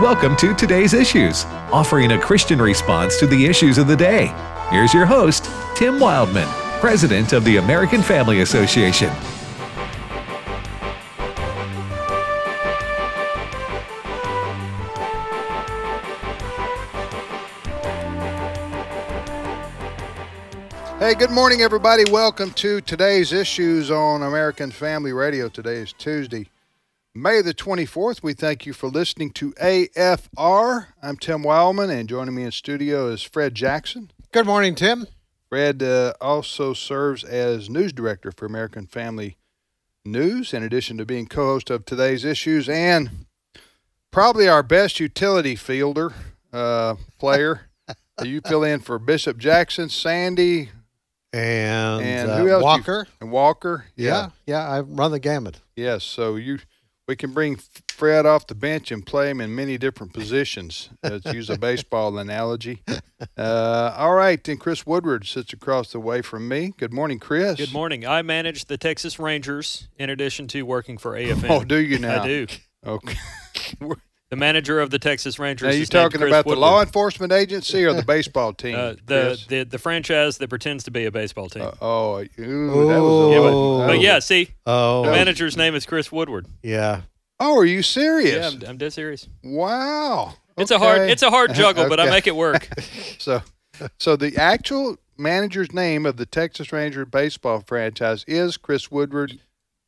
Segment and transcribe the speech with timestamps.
[0.00, 4.32] Welcome to Today's Issues, offering a Christian response to the issues of the day.
[4.70, 6.46] Here's your host, Tim Wildmon,
[6.80, 9.10] President of the American Family Association.
[20.98, 22.04] Hey, good morning, everybody.
[22.10, 25.48] Welcome to today's issues on American Family Radio.
[25.48, 26.48] Today is Tuesday,
[27.16, 28.22] May the 24th.
[28.22, 30.88] We thank you for listening to AFR.
[31.02, 34.10] I'm Tim Wildmon, and joining me in studio is Fred Jackson.
[34.32, 35.06] Good morning, Tim.
[35.48, 39.38] Fred uh, also serves as news director for American Family
[40.04, 43.10] News, in addition to being co host of today's issues and
[44.10, 46.12] probably our best utility fielder
[46.52, 47.62] uh, player.
[48.22, 50.68] you fill in for Bishop Jackson, Sandy,
[51.32, 52.60] And, and uh, who else?
[52.60, 53.08] you- Walker.
[53.22, 53.86] and Walker.
[53.96, 55.62] yeah, yeah, I run the gamut.
[55.76, 56.04] Yes.
[56.04, 56.58] So you,
[57.06, 60.90] we can bring Fred off the bench and play him in many different positions.
[61.02, 62.82] Let's use a baseball analogy.
[63.36, 64.42] Uh, all right.
[64.42, 66.72] Then Chris Woodward sits across the way from me.
[66.76, 67.56] Good morning, Chris.
[67.56, 68.06] Good morning.
[68.06, 71.48] I manage the Texas Rangers in addition to working for AFN.
[71.48, 72.22] Oh, do you now?
[72.22, 72.46] I do.
[72.84, 73.16] Okay.
[74.30, 75.66] The manager of the Texas Rangers.
[75.68, 78.74] now you talking Chris about the law enforcement agency or the baseball team?
[78.74, 81.62] Uh, the, the the franchise that pretends to be a baseball team.
[81.62, 83.30] Uh, oh, ooh, that was a Oh.
[83.30, 86.46] yeah, but, but yeah, see, Oh, the manager's name is Chris Woodward.
[86.62, 87.02] yeah.
[87.38, 88.54] Oh, are you Yeah, serious?
[88.54, 89.28] I'm, I'm dead serious.
[89.44, 90.34] wow.
[90.56, 92.68] It's a hard it's a hard juggle, but I make it work.
[93.18, 93.42] So,
[94.00, 99.38] so the actual manager's name of the Texas Ranger baseball franchise is Chris Woodward.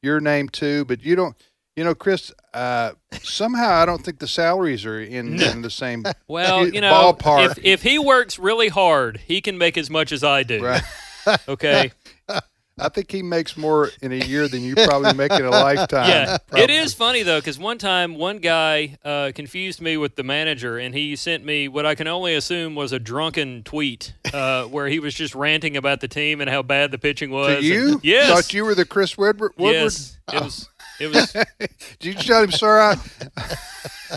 [0.03, 1.35] Your name too, but you don't.
[1.79, 2.33] You know, Chris.
[2.53, 2.91] Uh,
[3.23, 6.05] somehow, I don't think the salaries are in, in the same.
[6.27, 7.53] Well, you know, ballpark.
[7.53, 10.65] if if he works really hard, he can make as much as I do.
[10.65, 10.83] Right.
[11.47, 11.93] Okay.
[12.81, 16.09] I think he makes more in a year than you probably make in a lifetime.
[16.09, 16.77] yeah, it probably.
[16.77, 20.95] is funny though, because one time one guy uh, confused me with the manager, and
[20.95, 25.01] he sent me what I can only assume was a drunken tweet uh, where he
[25.01, 27.49] was just ranting about the team and how bad the pitching was.
[27.49, 28.01] To and- you?
[28.03, 29.53] yes, Thought you were the Chris Woodward?
[29.59, 29.75] Woodward?
[29.75, 30.69] yes, it was.
[31.01, 31.33] It was.
[32.01, 32.79] Did you tell him, sir?
[32.81, 32.97] I,
[33.37, 33.57] I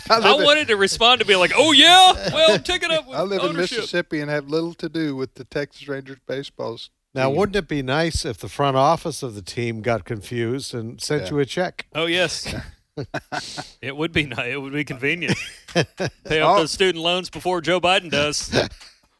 [0.09, 3.08] I live, in, wanted to respond to be like, "Oh yeah, well, take it up
[3.08, 3.56] with I live in.
[3.56, 6.90] Mississippi and have little to do with the Texas Rangers baseballs.
[7.14, 7.38] Now, team.
[7.38, 11.24] wouldn't it be nice if the front office of the team got confused and sent
[11.25, 11.30] Yeah.
[11.31, 11.88] you a check?
[11.94, 12.53] Oh yes,
[13.81, 14.53] it would be nice.
[14.53, 15.38] It would be convenient.
[15.74, 16.47] Pay Oh.
[16.47, 18.53] off those student loans before Joe Biden does.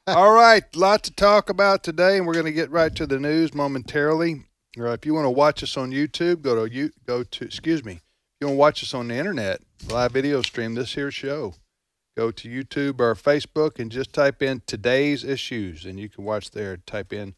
[0.08, 3.20] All right, lot to talk about today, and we're going to get right to the
[3.20, 4.44] news momentarily.
[4.80, 7.84] Uh, if you want to watch us on YouTube, go to you go to excuse
[7.84, 7.94] me.
[7.94, 8.02] If
[8.40, 11.56] you want to watch us on the internet, live video stream this here show.
[12.16, 16.52] Go to YouTube or Facebook and just type in today's issues, and you can watch
[16.52, 16.78] there.
[16.78, 17.36] Type in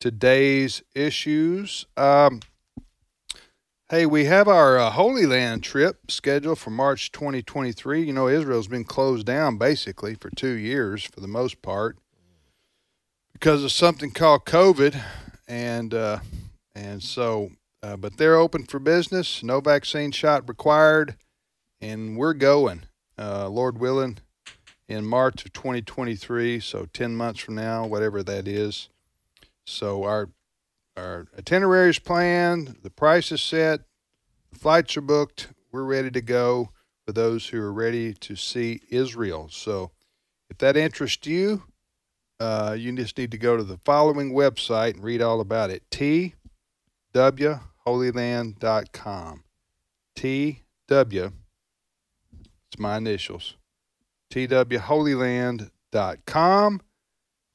[0.00, 1.86] today's issues.
[1.96, 2.40] Um,
[3.90, 8.02] hey, we have our uh, Holy Land trip scheduled for March 2023.
[8.02, 11.98] You know, Israel's been closed down basically for two years for the most part
[13.32, 15.00] because of something called COVID,
[15.46, 16.18] and uh,
[16.78, 17.50] and so,
[17.82, 19.42] uh, but they're open for business.
[19.42, 21.16] No vaccine shot required,
[21.80, 22.84] and we're going.
[23.18, 24.18] Uh, Lord willing,
[24.86, 28.88] in March of 2023, so 10 months from now, whatever that is.
[29.66, 30.30] So our
[30.96, 33.80] our itinerary is planned, the price is set,
[34.52, 35.48] flights are booked.
[35.70, 36.70] We're ready to go
[37.06, 39.48] for those who are ready to see Israel.
[39.52, 39.92] So
[40.50, 41.62] if that interests you,
[42.40, 45.82] uh, you just need to go to the following website and read all about it.
[47.18, 49.42] twholyland.com.
[50.14, 51.32] TW, it's
[52.78, 53.56] my initials.
[54.32, 56.80] twholyland.com.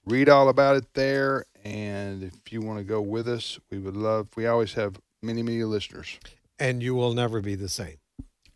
[0.06, 1.46] Read all about it there.
[1.64, 5.42] And if you want to go with us, we would love, we always have many,
[5.42, 6.20] many listeners.
[6.60, 7.96] And you will never be the same.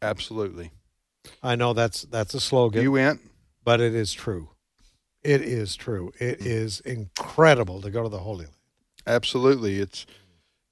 [0.02, 0.72] Absolutely.
[1.42, 3.20] I know that's that's a slogan, You went?
[3.64, 4.50] but it is true.
[5.24, 6.12] It is true.
[6.20, 8.52] It is incredible to go to the Holy Land.
[9.06, 9.80] Absolutely.
[9.80, 10.06] It's,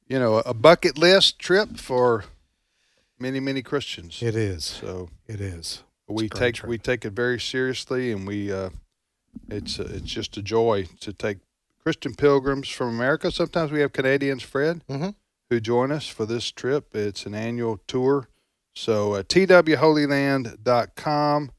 [0.08, 2.26] you know, a bucket list trip for
[3.20, 4.22] many, many Christians.
[4.22, 4.64] It is.
[4.66, 5.84] So It is.
[6.08, 6.70] we take trip.
[6.70, 8.70] we take it very seriously, and we uh,
[9.50, 11.38] it's uh, it's just a joy to take
[11.84, 13.32] Christian pilgrims from America.
[13.32, 15.16] Sometimes we have Canadians, Fred, Mhm.
[15.50, 16.96] who join us for this trip.
[16.96, 18.28] It's an annual tour.
[18.74, 21.52] So uh, twholyland.com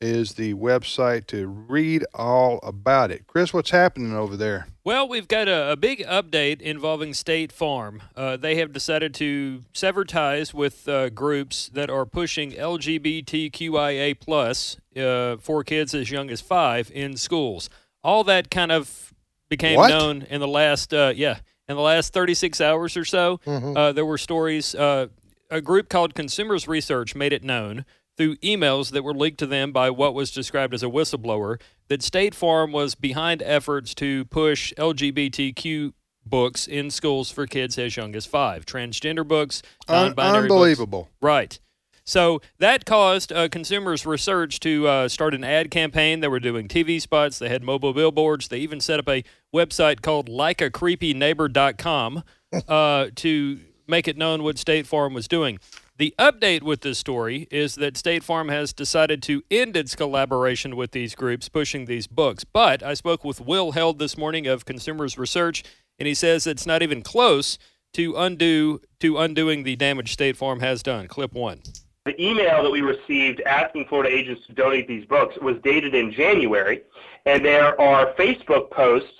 [0.00, 3.26] is the website to read all about it.
[3.26, 4.68] Chris, what's happening over there?
[4.84, 8.02] Well, we've got a, a big update involving State Farm.
[8.16, 14.76] Uh, they have decided to sever ties with uh, groups that are pushing LGBTQIA plus
[14.96, 17.68] uh, for kids as young as five in schools.
[18.04, 19.12] All that kind of
[19.48, 19.88] became What?
[19.88, 23.40] known in the last, uh, yeah, in the last 36 hours or so.
[23.46, 24.74] Uh, there were stories.
[24.74, 25.08] Uh,
[25.50, 27.84] a group called Consumers Research made it known
[28.18, 32.02] through emails that were leaked to them by what was described as a whistleblower that
[32.02, 35.92] State Farm was behind efforts to push LGBTQ
[36.26, 40.52] books in schools for kids as young as five, transgender books, Un- non-binary books.
[40.52, 41.08] unbelievable.
[41.22, 41.58] Right.
[42.04, 46.20] So that caused uh, Consumers Research to uh, start an ad campaign.
[46.20, 47.38] They were doing TV spots.
[47.38, 48.48] They had mobile billboards.
[48.48, 49.22] They even set up a
[49.54, 52.22] website called likeacreepyneighbor.com
[52.68, 55.58] uh, to make it known what State Farm was doing.
[55.98, 60.76] The update with this story is that State Farm has decided to end its collaboration
[60.76, 62.44] with these groups pushing these books.
[62.44, 65.64] But I spoke with Will Hild this morning of Consumers Research,
[65.98, 67.58] and he says it's not even close
[67.94, 71.08] to undo to undoing the damage State Farm has done.
[71.08, 71.62] Clip one.
[72.04, 76.12] The email that we received asking Florida agents to donate these books was dated in
[76.12, 76.82] January,
[77.26, 79.10] and there are Facebook posts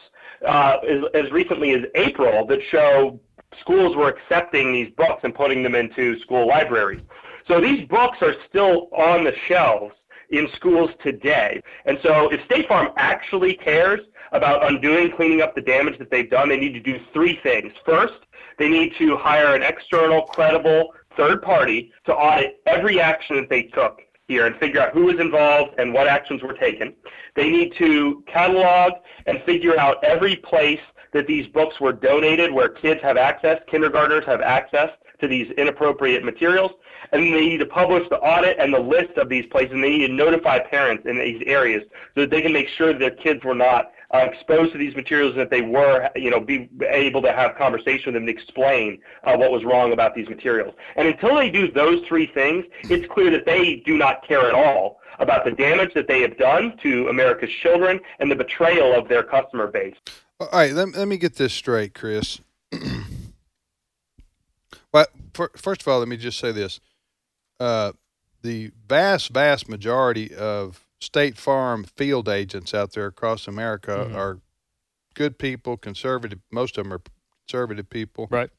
[0.46, 3.18] uh, as, as recently as April that show
[3.60, 7.02] schools were accepting these books and putting them into school libraries.
[7.46, 9.94] So these books are still on the shelves
[10.30, 11.62] in schools today.
[11.86, 14.00] And so if State Farm actually cares
[14.32, 17.72] about undoing, cleaning up the damage that they've done, they need to do three things.
[17.84, 18.14] First,
[18.58, 23.64] they need to hire an external, credible third party to audit every action that they
[23.64, 26.92] took here and figure out who was involved and what actions were taken.
[27.34, 28.92] They need to catalog
[29.26, 30.80] and figure out every place
[31.12, 34.90] that these books were donated where kids have access, kindergartners have access
[35.20, 36.72] to these inappropriate materials.
[37.12, 39.90] And they need to publish the audit and the list of these places, and they
[39.90, 41.82] need to notify parents in these areas
[42.14, 44.96] so that they can make sure that their kids were not uh, exposed to these
[44.96, 49.00] materials that they were, you know, be able to have conversation with them and explain
[49.24, 50.74] uh, what was wrong about these materials.
[50.96, 54.54] And until they do those three things, it's clear that they do not care at
[54.54, 59.08] all about the damage that they have done to America's children and the betrayal of
[59.08, 59.96] their customer base.
[60.40, 62.40] All right, let, let me get this straight, Chris.
[64.92, 66.80] well, for, first of all, let me just say this:
[67.58, 67.92] uh,
[68.42, 74.14] the vast, vast majority of State Farm field agents out there across America Mhm.
[74.14, 74.40] are
[75.14, 76.40] good people, conservative.
[76.50, 77.02] Most of them are
[77.46, 78.50] conservative people, Right.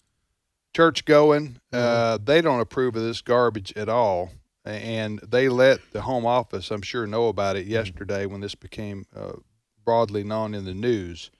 [0.76, 1.60] church going.
[1.72, 4.32] Uh, they don't approve of this garbage at all,
[4.66, 9.06] and they let the home office, I'm sure, know about it yesterday when this became
[9.16, 9.34] uh,
[9.84, 11.32] broadly known in the news.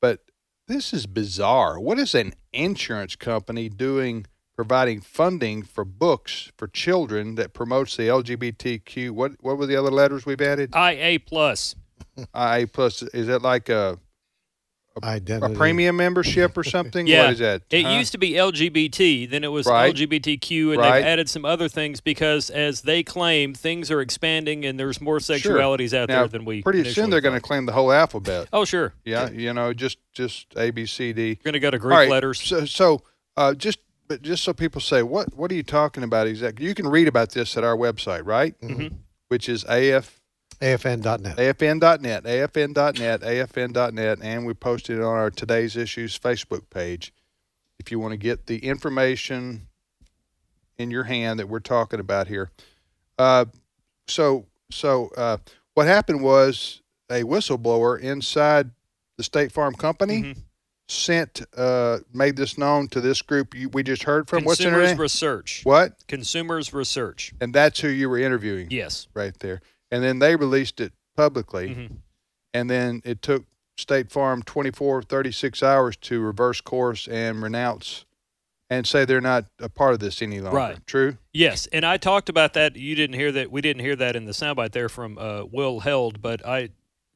[0.00, 0.24] But
[0.66, 1.80] this is bizarre.
[1.80, 4.26] What is an insurance company doing?
[4.62, 9.12] Providing funding for books for children that promotes the LGBTQ.
[9.12, 10.74] What what were the other letters we've added?
[10.74, 11.76] IA plus.
[12.34, 13.04] IA plus.
[13.04, 14.00] Is that like a
[15.00, 15.54] a Identity.
[15.54, 17.06] premium membership or something?
[17.06, 17.26] Yeah.
[17.26, 17.62] What is that?
[17.70, 17.92] It Huh?
[17.92, 19.94] used to be LGBT, then it was Right.
[19.94, 20.94] LGBTQ, and Right.
[20.96, 25.20] they've added some other things because, as they claim, things are expanding and there's more
[25.20, 26.62] sexualities out Now, there than we.
[26.62, 28.48] Pretty initially soon they're going to claim the whole alphabet.
[28.52, 28.92] Oh, sure.
[29.04, 31.38] Yeah, you know, just just A B C D.
[31.38, 32.40] We're going to go to Greek right, letters.
[32.40, 33.02] So, so
[33.36, 33.78] uh, just
[34.08, 36.64] but just so people say, what what are you talking about exactly?
[36.66, 38.58] You can read about this at our website, right?
[38.60, 38.94] Mhm.
[39.28, 40.18] Which is AF
[40.60, 41.36] AFN.net.
[41.36, 47.12] AFN.net, AFN.net, AFN.net, and we posted it on our Today's Issues Facebook page.
[47.78, 49.68] If you want to get the information
[50.78, 52.50] in your hand that we're talking about here.
[53.18, 53.44] Uh,
[54.08, 55.36] so, so uh,
[55.74, 58.70] what happened was a whistleblower inside
[59.16, 60.36] the State Farm Company Mhm.
[60.98, 64.44] Sent, uh, made this known to this group you, we just heard from.
[64.44, 64.98] What's their Consumers name?
[65.00, 65.60] Research.
[65.64, 66.06] what?
[66.08, 67.34] Consumers Research.
[67.42, 69.06] And that's who you were interviewing Yes.
[69.12, 69.60] right there.
[69.90, 71.96] And then they released it publicly Mhm.
[72.54, 73.44] and then it took
[73.76, 78.06] State Farm 24, 36 hours to reverse course and renounce
[78.70, 80.56] and say they're not a part of this any longer.
[80.56, 80.86] Right.
[80.86, 81.18] True?
[81.34, 82.76] Yes, and I talked about that.
[82.76, 83.50] You didn't hear that.
[83.52, 86.70] We didn't hear that in the soundbite there from uh, Will Hild, but I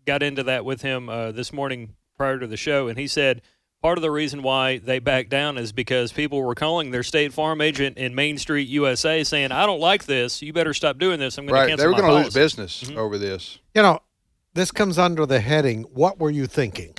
[0.06, 3.40] got into that with him uh, this morning prior to the show, and he said
[3.82, 7.32] part of the reason why they backed down is because people were calling their State
[7.32, 10.40] Farm agent in Main Street, USA, saying, "I don't like this.
[10.40, 11.36] You better stop doing this.
[11.36, 11.62] I'm going Right.
[11.64, 12.96] to cancel They were going to lose policy." business Mhm.
[12.96, 13.58] over this.
[13.74, 13.98] You know,
[14.54, 16.94] this comes under the heading, What Were You Thinking?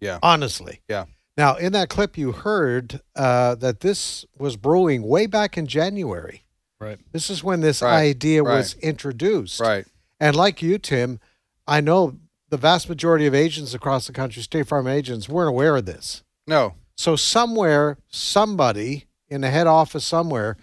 [0.00, 0.18] Yeah.
[0.22, 0.80] Honestly.
[0.88, 1.04] Yeah.
[1.36, 6.44] Now, in that clip, you heard uh, that this was brewing way back in January.
[6.80, 6.98] Right.
[7.12, 9.58] This is when this Right, idea was introduced.
[9.60, 9.84] Right.
[10.20, 11.18] And like you, Tim,
[11.66, 12.16] I know
[12.50, 16.22] the vast majority of agents across the country, State Farm agents, weren't aware of this.
[16.48, 16.74] No.
[16.96, 20.56] So somewhere, somebody in the head office somewhere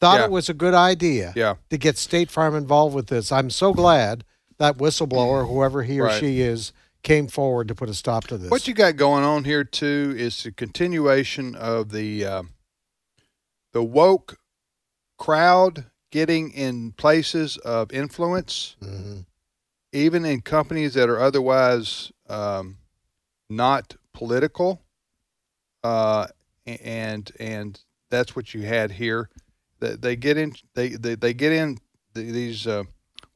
[0.00, 0.26] thought Yeah.
[0.26, 1.54] it was a good idea Yeah.
[1.70, 3.32] to get State Farm involved with this.
[3.32, 4.24] I'm so glad
[4.58, 6.20] that whistleblower, whoever he or Right.
[6.20, 8.50] she is, came forward to put a stop to this.
[8.50, 12.42] What you got going on here too is the continuation of the uh,
[13.72, 14.38] the woke
[15.18, 19.24] crowd getting in places of influence, Mhm.
[19.92, 22.76] even in companies that are otherwise um,
[23.48, 24.82] not political.
[25.82, 26.26] Uh,
[26.66, 29.28] and and that's what you had here.
[29.80, 31.78] They, they get in they, they they get in
[32.14, 32.84] the, these uh,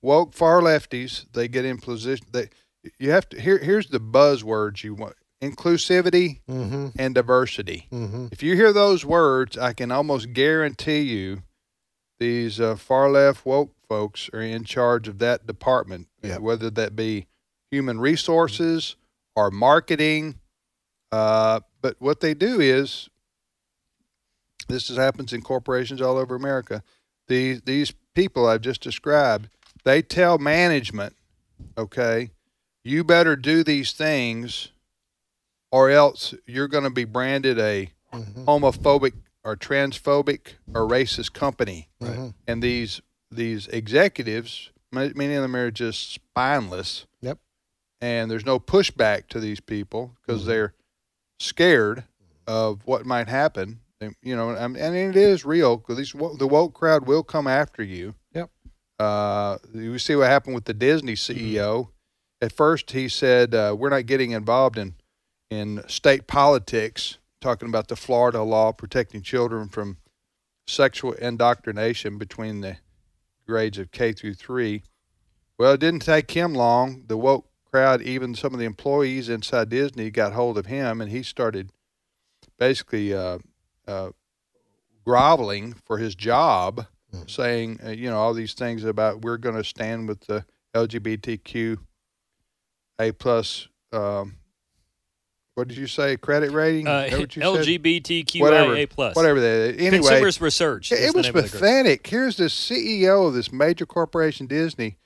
[0.02, 2.26] woke far lefties they get in position.
[2.32, 2.50] They
[2.98, 3.58] you have to here.
[3.58, 6.88] Here's the buzzwords you want: inclusivity Mm-hmm.
[6.98, 7.88] and diversity.
[7.90, 8.26] Mm-hmm.
[8.30, 11.42] If you hear those words, I can almost guarantee you
[12.18, 16.38] these uh, far left woke folks are in charge of that department, Yeah.
[16.38, 17.26] whether that be
[17.70, 18.96] human resources
[19.34, 20.36] or marketing.
[21.10, 23.10] Uh, but what they do is
[24.68, 26.82] this is, happens in corporations all over America.
[27.28, 29.48] These these people I've just described,
[29.84, 31.14] they tell management,
[31.76, 32.30] okay,
[32.82, 34.70] you better do these things,
[35.70, 38.44] or else you're going to be branded a Mm-hmm.
[38.44, 39.12] homophobic
[39.42, 41.88] or transphobic or racist company.
[42.00, 42.32] Right.
[42.46, 47.06] And these these executives, many of them are just spineless.
[47.22, 47.38] Yep.
[48.00, 50.48] And there's no pushback to these people because Mm-hmm.
[50.50, 50.74] they're
[51.38, 52.04] scared
[52.46, 53.80] of what might happen.
[54.00, 57.82] And, you know, and and it is real because the woke crowd will come after
[57.82, 58.14] you.
[58.34, 58.50] Yep.
[58.98, 61.88] Uh, you see what happened with the Disney CEO.
[62.42, 64.94] At first, he said, uh, "We're not getting involved in
[65.50, 69.98] in state politics." Talking about the Florida law protecting children from
[70.66, 72.78] sexual indoctrination between the
[73.46, 74.82] grades of K through three.
[75.58, 77.04] Well, it didn't take him long.
[77.06, 81.10] The woke crowd, even some of the employees inside Disney, got hold of him, and
[81.10, 81.72] he started
[82.56, 83.38] basically uh,
[83.88, 84.10] uh,
[85.04, 87.28] groveling for his job, Mhm.
[87.28, 91.78] saying, uh, you know, all these things about we're going to stand with the LGBTQ
[93.00, 93.66] A plus.
[93.92, 94.36] Um,
[95.56, 96.16] what did you say?
[96.16, 96.86] Credit rating?
[96.86, 97.66] Uh, Is that what you said?
[97.82, 99.16] LGBTQIA plus.
[99.16, 99.74] Whatever that.
[99.80, 100.92] Anyway, Consumers Research.
[100.92, 101.60] it, is it was name of the group.
[101.60, 102.06] pathetic.
[102.06, 104.96] Here's the CEO of this major corporation, Disney,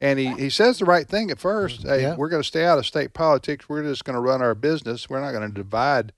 [0.00, 1.82] and he, he says the right thing at first.
[1.82, 2.16] Hey, Yeah.
[2.16, 3.68] we're going to stay out of state politics.
[3.68, 5.08] We're just going to run our business.
[5.08, 6.12] We're not going to divide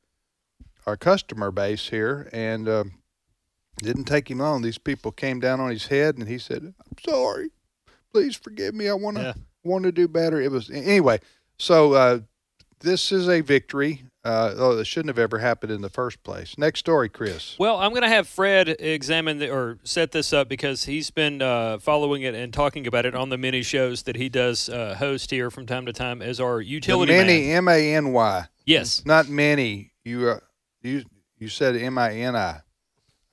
[0.86, 2.28] our customer base here.
[2.32, 2.92] And um,
[3.82, 4.62] didn't take him long.
[4.62, 7.50] These people came down on his head, and he said, "I'm sorry.
[8.12, 8.88] Please forgive me.
[8.88, 9.32] I want to Yeah.
[9.62, 11.20] want to do better." It was anyway.
[11.58, 12.20] So uh,
[12.80, 14.04] this is a victory.
[14.24, 16.58] Uh, oh, it shouldn't have ever happened in the first place.
[16.58, 17.56] Next story, Chris.
[17.58, 21.40] Well, I'm going to have Fred examine the, or set this up because he's been
[21.40, 24.96] uh, following it and talking about it on the many shows that he does uh,
[24.98, 27.56] host here from time to time as our The utility many man.
[27.56, 28.44] M A N Y.
[28.66, 29.02] Yes.
[29.06, 29.92] Not many.
[30.04, 30.40] You uh,
[30.82, 31.04] you
[31.38, 32.60] you said M I N I.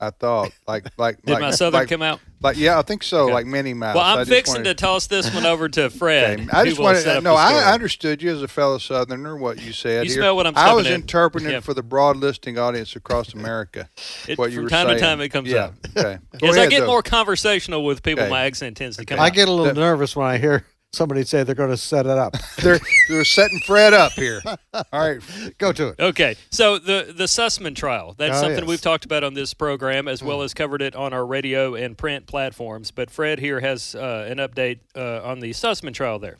[0.00, 2.20] I thought like like Did like, my southern like, come out?
[2.42, 3.24] Like yeah, I think so.
[3.24, 3.32] Okay.
[3.34, 3.94] Like many miles.
[3.96, 6.40] Well, I I'm fixing wanted- to toss this one over to Fred.
[6.40, 6.48] Okay.
[6.52, 7.34] I just will wanted set no.
[7.34, 9.36] I understood you as a fellow Southerner.
[9.36, 10.04] What you said.
[10.06, 10.20] You here.
[10.22, 10.92] smell what I'm I was in.
[10.94, 11.58] interpreting Yeah.
[11.58, 13.88] it for the broad listening audience across America.
[14.28, 14.98] It- what you from were time saying.
[14.98, 15.56] to time it comes yeah.
[15.64, 15.74] up.
[15.96, 16.18] Okay.
[16.38, 16.86] Go As I get though.
[16.86, 18.30] more conversational with people, Okay.
[18.30, 19.32] my accent tends to come I out.
[19.34, 22.34] get a little nervous when I hear somebody say they're going to set it up.
[22.62, 24.40] They're they're setting Fred up here.
[24.72, 25.20] All right.
[25.58, 26.00] Go to it.
[26.00, 28.14] Okay, so the the Sussman trial.
[28.16, 28.62] That's Oh, something yes.
[28.64, 28.68] Hmm.
[28.70, 31.96] we've talked about on this program, as well as covered it on our radio and
[31.98, 32.90] print platforms.
[32.90, 36.18] But Fred here has uh, an update uh, on the Sussman trial.
[36.18, 36.38] There,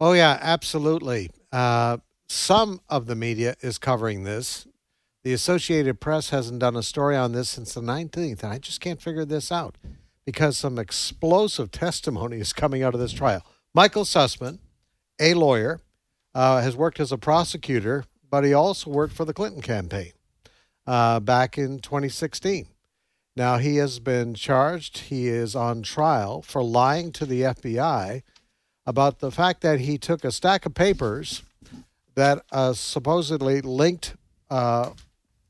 [0.00, 1.30] Oh yeah, absolutely.
[1.52, 4.66] Uh, some of the media is covering this.
[5.22, 8.80] The Associated Press hasn't done a story on this since the 19th, and I just
[8.80, 9.76] can't figure this out
[10.24, 13.42] because some explosive testimony is coming out of this trial.
[13.74, 14.58] Michael Sussman,
[15.18, 15.80] a lawyer,
[16.34, 20.12] uh, has worked as a prosecutor, but he also worked for the Clinton campaign
[20.86, 22.66] uh, back in 2016.
[23.34, 24.98] Now he has been charged.
[24.98, 28.22] He is on trial for lying to the FBI
[28.84, 31.42] about the fact that he took a stack of papers
[32.14, 34.16] that uh, supposedly linked
[34.50, 34.90] uh,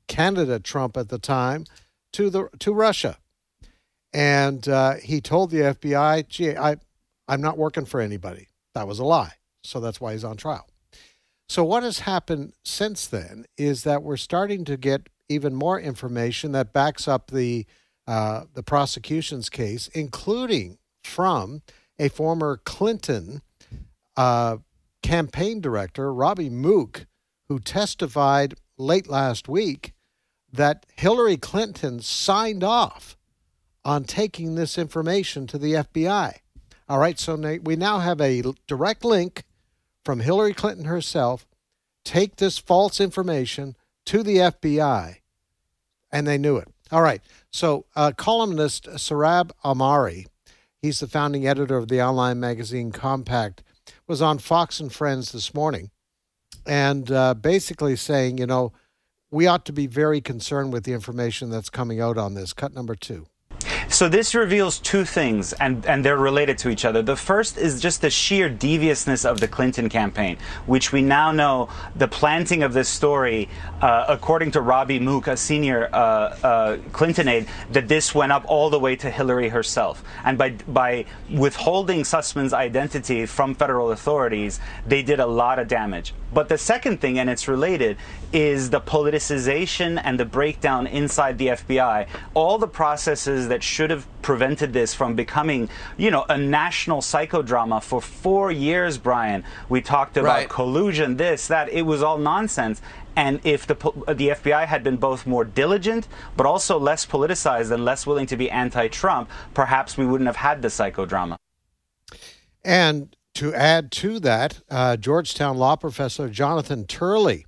[0.07, 1.64] candidate Trump at the time
[2.12, 3.17] to the to Russia,
[4.12, 6.76] and uh, he told the FBI, "Gee, I,
[7.33, 9.35] I'm not working for anybody." That was a lie.
[9.65, 10.69] So that's why he's on trial.
[11.49, 16.53] So what has happened since then is that we're starting to get even more information
[16.53, 17.67] that backs up the
[18.07, 21.62] uh, the prosecution's case, including from
[21.99, 23.43] a former Clinton
[24.17, 24.57] uh,
[25.03, 27.07] campaign director, Robbie Mook,
[27.49, 29.93] who testified late last week
[30.53, 33.17] that Hillary Clinton signed off
[33.85, 36.37] on taking this information to the FBI.
[36.92, 39.44] All right, so we now have a direct link
[40.04, 41.46] from Hillary Clinton herself.
[42.04, 45.16] Take this false information to the FBI,
[46.12, 46.68] and they knew it.
[46.90, 50.26] All right, so uh, columnist Sohrab Ahmari,
[50.82, 53.62] he's the founding editor of the online magazine Compact,
[54.06, 55.90] was on Fox and Friends this morning,
[56.66, 58.70] and uh, basically saying, you know,
[59.30, 62.52] we ought to be very concerned with the information that's coming out on this.
[62.52, 63.28] Cut number two.
[63.92, 67.02] So this reveals two things, and, and they're related to each other.
[67.02, 71.68] The first is just the sheer deviousness of the Clinton campaign, which we now know
[71.94, 73.50] the planting of this story,
[73.82, 78.46] uh, according to Robbie Mook, a senior uh, uh, Clinton aide, that this went up
[78.49, 80.02] all the way to Hillary herself.
[80.25, 86.14] And by, by withholding Sussman's identity from federal authorities, they did a lot of damage.
[86.32, 87.99] But the second thing, and it's related,
[88.32, 92.06] is the politicization and the breakdown inside the FBI.
[92.32, 97.83] All the processes that should have prevented this from becoming, you know, a national psychodrama
[97.83, 99.45] for four years, Brian.
[99.69, 100.49] We talked about Right.
[100.49, 101.69] collusion, this, that.
[101.69, 102.81] It was all nonsense.
[103.15, 107.85] And if the the FBI had been both more diligent, but also less politicized and
[107.85, 111.37] less willing to be anti-Trump, perhaps we wouldn't have had the psychodrama.
[112.65, 117.47] And to add to that, uh, Georgetown law professor Jonathan Turley,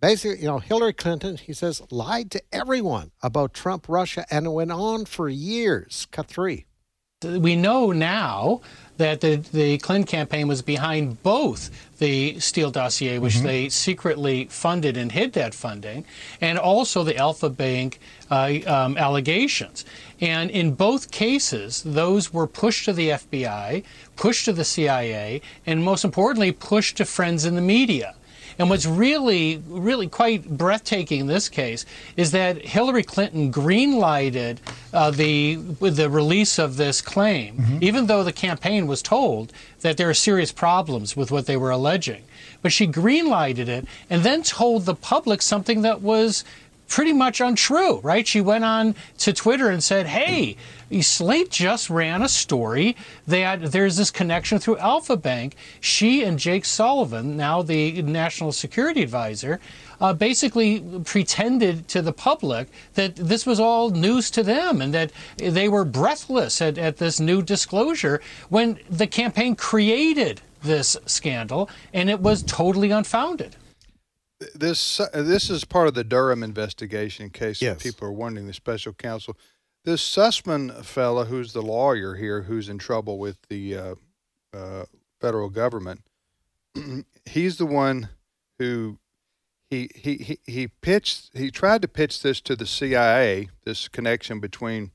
[0.00, 4.50] basically, you know, Hillary Clinton, he says, lied to everyone about Trump, Russia, and it
[4.50, 6.06] went on for years.
[6.10, 6.66] Cut three.
[7.22, 8.60] we know now
[8.98, 14.96] that the, the Clinton campaign was behind both the Steele dossier, which they secretly funded
[14.96, 16.04] and hid that funding,
[16.40, 17.98] and also the Alfa Bank
[18.30, 19.84] uh, um, allegations.
[20.20, 23.84] And in both cases, those were pushed to the FBI,
[24.16, 28.14] pushed to the CIA, and most importantly, pushed to friends in the media.
[28.58, 31.84] And what's really, really quite breathtaking in this case
[32.16, 34.58] is that Hillary Clinton greenlighted
[34.92, 40.08] uh, the the release of this claim, even though the campaign was told that there
[40.08, 42.22] are serious problems with what they were alleging.
[42.62, 46.44] But she greenlighted it and then told the public something that was
[46.88, 48.26] pretty much untrue, right?
[48.26, 50.56] She went on to Twitter and said, "Hey,
[51.00, 55.56] Slate just ran a story that there's this connection through Alfa Bank.
[55.80, 59.60] She and Jake Sullivan, now the national security advisor,
[60.00, 65.10] uh, basically pretended to the public that this was all news to them and that
[65.38, 72.08] they were breathless at, at this new disclosure when the campaign created this scandal and
[72.08, 73.56] it was totally unfounded."
[74.54, 77.24] This uh, this is part of the Durham investigation.
[77.26, 77.82] In case Yes.
[77.82, 79.36] people are wondering, the special counsel,
[79.84, 83.94] this Sussman fella, who's the lawyer here, who's in trouble with the uh,
[84.52, 84.84] uh,
[85.20, 86.02] federal government,
[87.24, 88.08] he's the one
[88.58, 88.98] who
[89.70, 91.30] he, he he he pitched.
[91.36, 93.48] He tried to pitch this to the CIA.
[93.64, 94.90] This connection between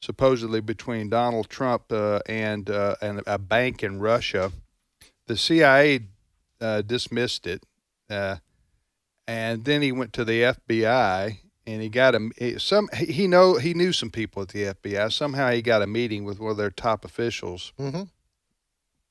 [0.00, 4.52] supposedly between Donald Trump uh, and uh, and a bank in Russia.
[5.26, 6.00] The CIA
[6.60, 7.64] uh, dismissed it.
[9.28, 13.54] And then he went to the FBI and he got a some he he know
[13.54, 15.12] he knew some people at the FBI.
[15.12, 17.72] Somehow he got a meeting with one of their top officials.
[17.78, 18.02] Mm-hmm.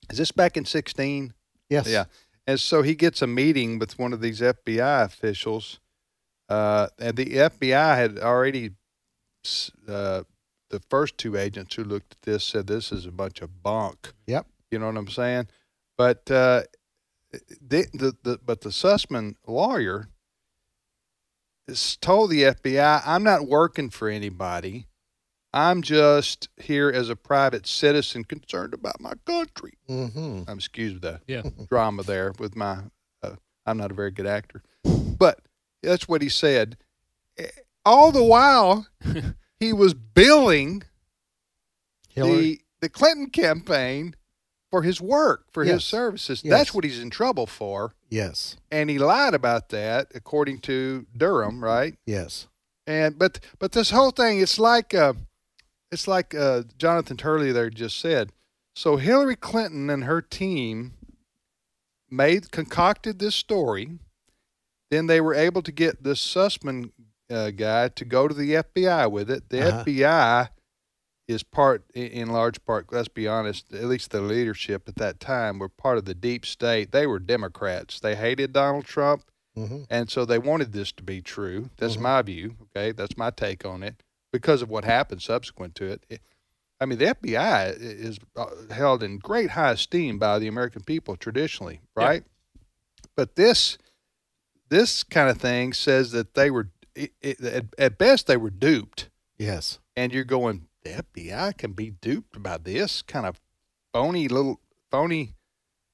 [0.09, 1.33] Is this back in sixteen?
[1.69, 1.87] Yes.
[1.87, 2.05] Yeah,
[2.47, 5.79] and so he gets a meeting with one of these FBI officials.
[6.47, 8.71] Uh, and the FBI had already
[9.87, 10.23] uh,
[10.69, 14.13] the first two agents who looked at this said this is a bunch of bunk.
[14.27, 14.45] Yep.
[14.71, 15.47] You know what I'm saying?
[15.97, 16.63] But uh,
[17.61, 20.09] the, the the but the Sussman lawyer
[21.67, 24.87] has told the FBI, "I'm not working for anybody.
[25.53, 30.43] I'm just here as a private citizen concerned about my country." Mm-hmm.
[30.47, 31.43] I'm excused the Yeah.
[31.69, 32.79] drama there with my.
[33.23, 35.39] Uh, I'm not a very good actor, but
[35.81, 36.77] that's what he said.
[37.85, 38.87] All the while,
[39.59, 40.83] he was billing
[42.09, 42.35] Hillary.
[42.41, 44.15] the the Clinton campaign
[44.75, 45.75] for his work, for Yes.
[45.75, 46.41] his services.
[46.43, 46.51] Yes.
[46.51, 48.57] That's what he's in trouble for, yes.
[48.69, 51.95] and he lied about that, according to Durham, right?
[52.05, 52.47] Yes.
[52.85, 55.13] And but but this whole thing, it's like uh,
[55.93, 58.31] it's like uh, Jonathan Turley there just said.
[58.75, 60.91] So Hillary Clinton and her team
[62.09, 63.97] made concocted this story.
[64.91, 66.91] Then they were able to get this Sussman
[67.31, 69.49] uh, guy to go to the FBI with it.
[69.49, 69.83] The Uh-huh.
[69.85, 70.49] FBI
[71.27, 72.91] is part, in large part.
[72.91, 73.73] Let's be honest.
[73.73, 76.91] At least the leadership at that time were part of the deep state.
[76.91, 77.99] They were Democrats.
[77.99, 79.23] They hated Donald Trump.
[79.57, 79.83] Mm-hmm.
[79.89, 81.69] And so they wanted this to be true.
[81.77, 82.55] That's my view.
[82.75, 86.21] Okay, that's my take on it because of what happened subsequent to it.
[86.81, 91.15] I mean, the FBI is uh, held in great high esteem by the American people
[91.15, 92.05] traditionally, Yeah.
[92.05, 92.23] right?
[93.15, 93.77] But this
[94.67, 98.49] this kind of thing says that they were it, it, at, at best they were
[98.49, 99.79] duped, Yes.
[99.95, 103.41] and you're going the FBI can be duped by this kind of
[103.93, 105.33] phony little phony.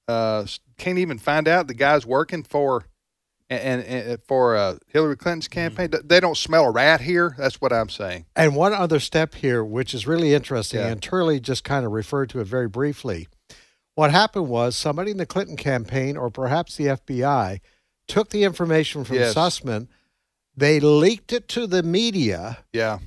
[0.07, 0.45] Uh,
[0.77, 2.85] can't even find out the guy's working for
[3.49, 5.89] and, and, and for uh, Hillary Clinton's campaign.
[6.03, 7.33] They don't smell a rat here.
[7.37, 8.25] That's what I'm saying.
[8.35, 10.87] And one other step here, which is really interesting, Yeah.
[10.87, 13.27] and Turley just kind of referred to it very briefly.
[13.95, 17.59] What happened was somebody in the Clinton campaign, or perhaps the FBI,
[18.07, 19.33] took the information from Yes.
[19.35, 19.87] Sussman,
[20.55, 22.59] they leaked it to the media.
[22.73, 22.99] Yeah,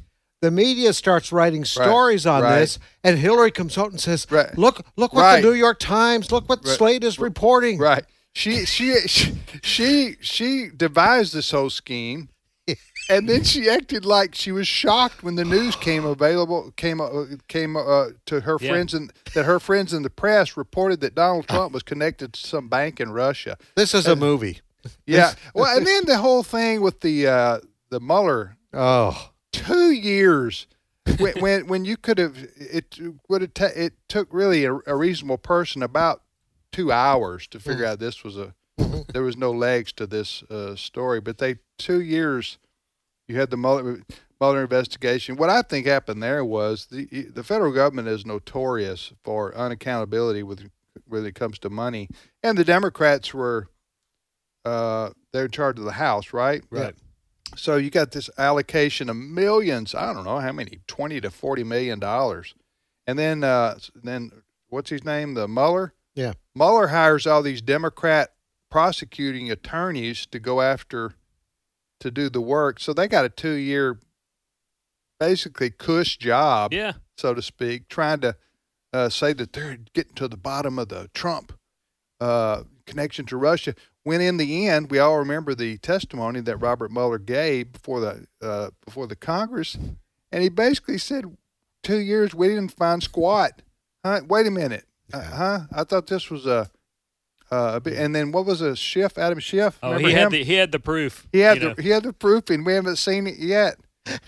[0.44, 2.58] the media starts writing stories on right.
[2.60, 4.56] this, and Hillary comes out and says, Right.
[4.58, 5.40] "Look, look what Right.
[5.42, 6.76] the New York Times, look what Right.
[6.76, 8.04] Slate is reporting." Right.
[8.34, 12.28] She she she she, she devised this whole scheme,
[13.08, 17.24] and then she acted like she was shocked when the news came available came uh,
[17.48, 18.68] came uh, to her Yeah.
[18.70, 22.46] friends and that her friends in the press reported that Donald Trump was connected to
[22.46, 23.56] some bank in Russia.
[23.76, 24.60] This is a movie.
[25.06, 25.32] Yeah.
[25.54, 30.66] Well, and then the whole thing with the uh, the Mueller Oh, two years
[31.18, 34.96] when when, when you could have it would have ta- it took really a, a
[34.96, 36.22] reasonable person about
[36.72, 38.54] two hours to figure out this was a
[39.12, 42.58] there was no legs to this uh, story but they two years
[43.26, 44.02] you had the Mueller,
[44.40, 45.36] Mueller investigation.
[45.36, 50.68] What I think happened there was the the federal government is notorious for unaccountability with
[51.06, 52.08] when it comes to money
[52.42, 53.68] and the Democrats were
[54.64, 56.62] uh, they're in charge of the House right?
[56.70, 56.94] Right.
[57.56, 59.94] So you got this allocation of millions.
[59.94, 62.54] I don't know how many, twenty to forty million dollars,
[63.06, 64.30] and then uh, then
[64.68, 65.34] what's his name?
[65.34, 65.92] The Mueller.
[66.14, 66.34] Yeah.
[66.54, 68.30] Mueller hires all these Democrat
[68.70, 71.14] prosecuting attorneys to go after
[72.00, 72.78] to do the work.
[72.80, 73.98] So they got a two year,
[75.18, 76.94] basically cush job, Yeah.
[77.16, 78.36] so to speak, trying to
[78.92, 81.52] uh, say that they're getting to the bottom of the Trump
[82.20, 83.74] uh, connection to Russia.
[84.02, 88.26] When in the end, we all remember the testimony that Robert Mueller gave before the
[88.42, 89.78] uh, before the Congress,
[90.30, 91.24] and he basically said,
[91.82, 93.62] two years we didn't find squat.
[94.04, 94.20] Huh?
[94.28, 95.60] Wait a minute, uh, huh?
[95.72, 96.70] I thought this was a."
[97.50, 99.16] Uh, bit, and then what was a Schiff?
[99.16, 99.78] Adam Schiff.
[99.82, 100.20] Oh, Remember he him?
[100.22, 101.28] had the he had the proof.
[101.30, 101.74] He had the know.
[101.78, 103.76] he had the proof, and we haven't seen it yet.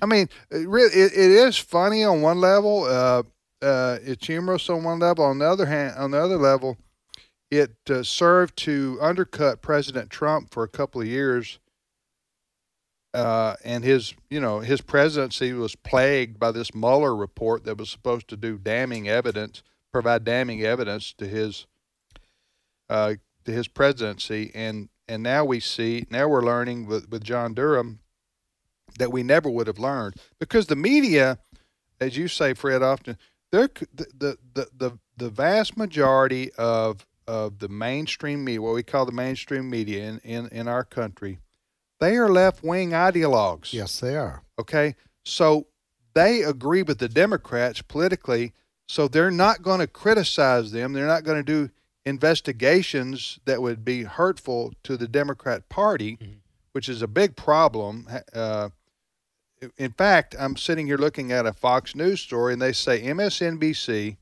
[0.00, 2.84] I mean, it really, it, it is funny on one level.
[2.84, 3.22] Uh,
[3.62, 5.24] uh, it's humorous on one level.
[5.24, 6.76] On the other hand, on the other level,
[7.50, 11.58] it uh, served to undercut President Trump for a couple of years.
[13.14, 17.88] Uh, and his, you know, his presidency was plagued by this Mueller report that was
[17.88, 21.66] supposed to do damning evidence, provide damning evidence to his,
[22.90, 27.54] uh, to his presidency, and and now we see, now we're learning with, with John
[27.54, 28.00] Durham
[28.98, 31.38] that we never would have learned because the media,
[32.00, 33.16] as you say, Fred, often
[33.52, 38.82] they're the the the the, the vast majority of of the mainstream media, what we
[38.82, 41.38] call the mainstream media in in, in our country,
[42.00, 43.72] they are left wing ideologues.
[43.72, 44.42] yes, they are.
[44.58, 44.94] Okay.
[45.24, 45.66] So
[46.14, 48.52] they agree with the Democrats politically.
[48.88, 50.92] So they're not going to criticize them.
[50.92, 51.70] They're not going to do
[52.04, 56.18] investigations that would be hurtful to the Democrat Party,
[56.72, 58.06] which is a big problem.
[58.32, 58.68] Uh,
[59.76, 64.16] in fact, I'm sitting here looking at a Fox News story, and they say MSNBC,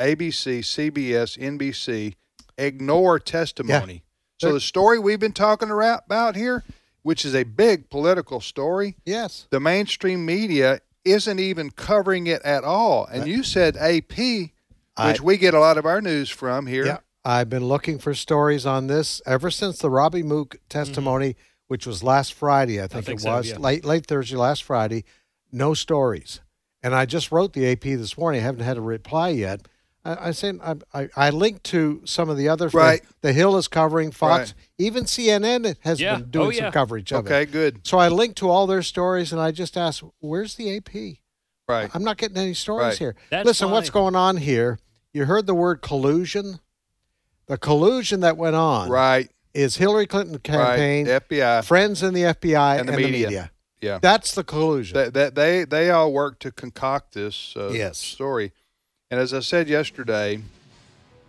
[0.00, 2.14] ABC, CBS, NBC
[2.58, 4.02] ignore testimony.
[4.38, 6.62] So the story we've been talking about about here,
[7.02, 9.46] which is a big political story, Yes.
[9.50, 13.06] the mainstream media isn't even covering it at all.
[13.06, 14.52] And you said AP,
[14.98, 16.84] which I- we get a lot of our news from here.
[16.84, 16.98] Yeah.
[17.24, 21.40] I've been looking for stories on this ever since the Robbie Mook testimony, mm-hmm.
[21.66, 23.58] which was last Friday, I think, think it so, was yeah.
[23.58, 25.04] late late Thursday, last Friday.
[25.50, 26.40] No stories,
[26.82, 28.42] and I just wrote the AP this morning.
[28.42, 29.66] I haven't had a reply yet.
[30.06, 33.02] I, I said I, I, I linked to some of the other Right.
[33.22, 34.54] The Hill is covering Fox, Right.
[34.78, 36.16] even CNN has Yeah.
[36.16, 37.42] been doing Oh, some coverage of Okay, it.
[37.42, 37.80] Okay, good.
[37.86, 41.20] So I linked to all their stories, and I just asked, "Where's the AP?"
[41.68, 41.90] Right.
[41.94, 42.98] I'm not getting any stories Right.
[42.98, 43.16] here.
[43.30, 44.78] That's Listen, what's going on here?
[45.12, 46.60] You heard the word collusion.
[47.46, 49.30] The collusion that went on Right.
[49.54, 51.22] is Hillary Clinton campaign, Right.
[51.22, 51.62] FBI.
[51.62, 53.26] friends in the FBI, And and, the the media.
[53.28, 53.50] media.
[53.80, 53.98] Yeah.
[54.00, 54.94] That's the collusion.
[54.94, 57.98] That, that they they all work to concoct this uh, Yes.
[57.98, 58.52] story.
[59.10, 60.40] And as I said yesterday,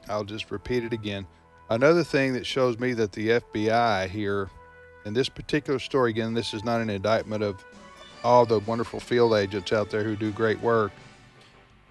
[0.09, 1.27] I'll just repeat it again.
[1.69, 4.49] Another thing that shows me that the FBI here,
[5.05, 7.63] in this particular story, again, this is not an indictment of
[8.23, 10.91] all the wonderful field agents out there who do great work,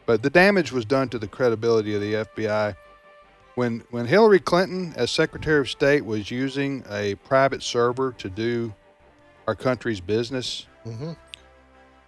[0.07, 2.75] but the damage was done to the credibility of the FBI.
[3.55, 8.75] When when Hillary Clinton, as Secretary of State, was using a private server to do
[9.47, 11.17] our country's business, Mhm.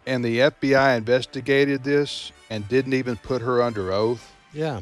[0.08, 4.32] And the FBI investigated this and didn't even put her under oath.
[4.52, 4.80] yeah.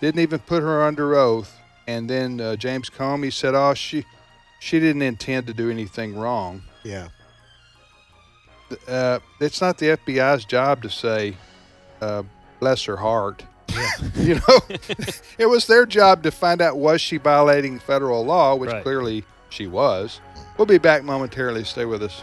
[0.00, 1.54] Didn't even put her under oath.
[1.88, 4.04] And then uh, James Comey said, "Oh, she,
[4.60, 7.08] she didn't intend to do anything wrong." Yeah.
[8.86, 11.34] Uh, it's not the FBI's job to say,
[12.00, 12.22] uh,
[12.60, 13.90] "Bless her heart." Yeah.
[14.14, 14.58] you know,
[15.38, 18.82] it was their job to find out was she violating federal law, which Right.
[18.82, 20.20] clearly she was.
[20.56, 21.64] We'll be back momentarily.
[21.64, 22.22] Stay with us.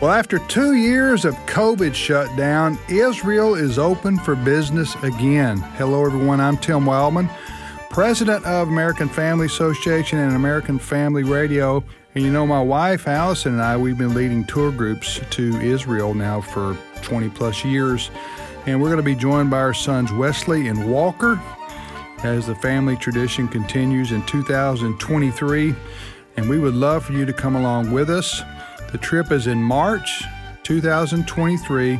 [0.00, 5.58] Well, after two years of COVID shutdown, Israel is open for business again.
[5.76, 6.40] Hello, everyone.
[6.40, 7.30] I'm Tim Wildmon,
[7.90, 11.84] president of American Family Association and American Family Radio.
[12.14, 16.14] And you know, my wife Allison and I, we've been leading tour groups to Israel
[16.14, 18.10] now for 20 plus years.
[18.66, 21.40] And we're going to be joined by our sons Wesley and Walker
[22.24, 25.74] as the family tradition continues in 2023.
[26.36, 28.42] And we would love for you to come along with us.
[28.92, 30.22] The trip is in March
[30.64, 31.98] 2023.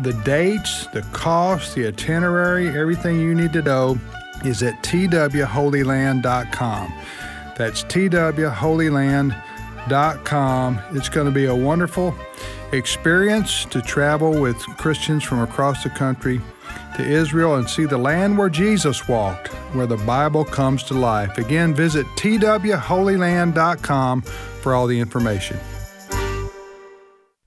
[0.00, 3.98] The dates, the cost, the itinerary, everything you need to know
[4.44, 6.92] is at twholyland.com.
[7.56, 10.80] That's twholyland.com.
[10.90, 12.14] It's going to be a wonderful
[12.72, 16.42] experience to travel with Christians from across the country
[16.96, 21.38] to Israel and see the land where Jesus walked, where the Bible comes to life.
[21.38, 25.58] Again, visit twholyland.com for all the information.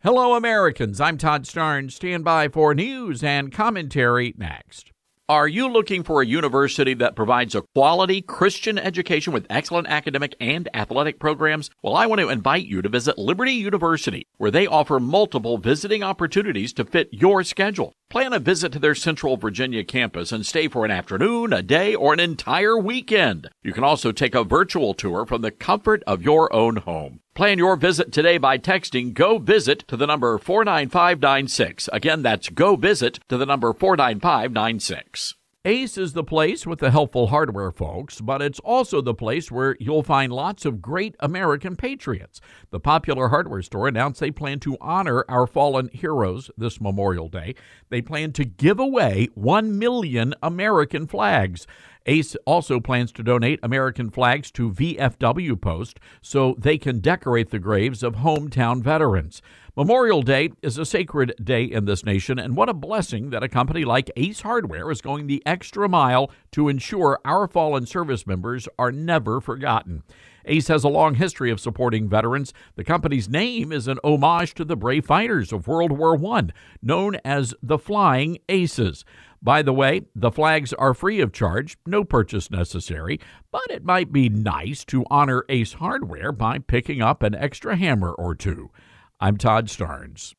[0.03, 1.01] Hello, Americans.
[1.01, 1.93] I'm Todd Starnes.
[1.93, 4.91] Stand by for news and commentary next.
[5.27, 10.35] Are you looking for a university that provides a quality Christian education with excellent academic
[10.39, 11.71] and athletic programs?
[11.81, 16.03] Well, I want to invite you to visit Liberty University, where they offer multiple visiting
[16.03, 17.91] opportunities to fit your schedule.
[18.09, 21.93] Plan a visit to their Central Virginia campus and stay for an afternoon, a day,
[21.93, 23.49] or an entire weekend.
[23.63, 27.19] You can also take a virtual tour from the comfort of your own home.
[27.35, 31.89] Plan your visit today by texting Go Visit to the number 49596.
[31.91, 35.35] Again, that's Go Visit to the number 49596.
[35.67, 39.75] Ace is the place with the helpful hardware folks, but it's also the place where
[39.81, 42.39] you'll find lots of great American patriots.
[42.69, 47.53] The popular hardware store announced they plan to honor our fallen heroes this Memorial Day.
[47.89, 51.67] They plan to give away 1 million American flags.
[52.07, 57.59] Ace also plans to donate American flags to VFW Post so they can decorate the
[57.59, 59.41] graves of hometown veterans.
[59.75, 63.47] Memorial Day is a sacred day in this nation, and what a blessing that a
[63.47, 68.67] company like Ace Hardware is going the extra mile to ensure our fallen service members
[68.79, 70.01] are never forgotten.
[70.47, 72.53] Ace has a long history of supporting veterans.
[72.75, 76.47] The company's name is an homage to the brave fighters of World War I,
[76.81, 79.05] known as the Flying Aces.
[79.41, 83.19] By the way, the flags are free of charge, no purchase necessary,
[83.51, 88.11] but it might be nice to honor Ace Hardware by picking up an extra hammer
[88.11, 88.71] or two.
[89.19, 90.33] I'm Todd Starnes.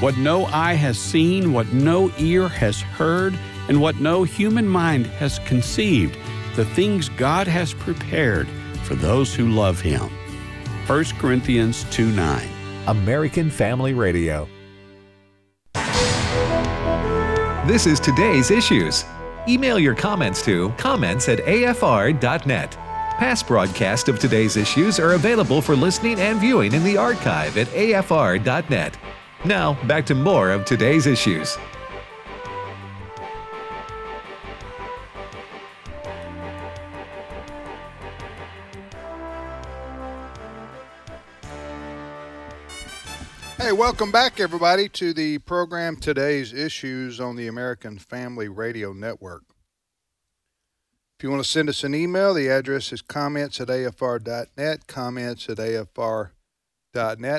[0.00, 3.36] What no eye has seen, what no ear has heard,
[3.68, 6.16] and what no human mind has conceived,
[6.54, 8.46] the things God has prepared
[8.86, 10.08] for those who love Him.
[10.86, 12.48] 1 Corinthians 2 9.
[12.86, 14.48] American Family Radio.
[17.66, 19.04] This is today's issues.
[19.48, 22.70] Email your comments to comments at afr.net.
[22.70, 27.66] Past broadcasts of today's issues are available for listening and viewing in the archive at
[27.68, 28.96] afr.net.
[29.44, 31.58] Now, back to more of today's issues.
[43.66, 49.42] Hey, welcome back, everybody, to the program Today's Issues on the American Family Radio Network.
[51.18, 55.48] If you want to send us an email, the address is comments at afr.net, comments
[55.48, 56.30] at afr.net.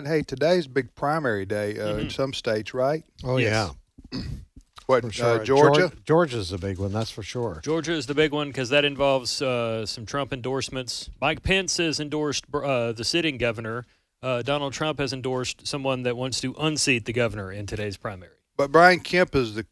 [0.07, 3.05] Hey, today's big primary day uh, in some states, right?
[3.23, 3.71] Oh, Yes.
[4.11, 4.19] yeah.
[4.87, 5.41] What, For sure.
[5.41, 5.81] uh, Georgia?
[5.89, 7.59] Geor- Georgia's a big one, that's for sure.
[7.61, 11.09] Georgia is the big one because that involves uh, some Trump endorsements.
[11.19, 13.85] Mike Pence has endorsed uh, the sitting governor.
[14.21, 18.31] Uh, Donald Trump has endorsed someone that wants to unseat the governor in today's primary.
[18.55, 19.65] But Brian Kemp is the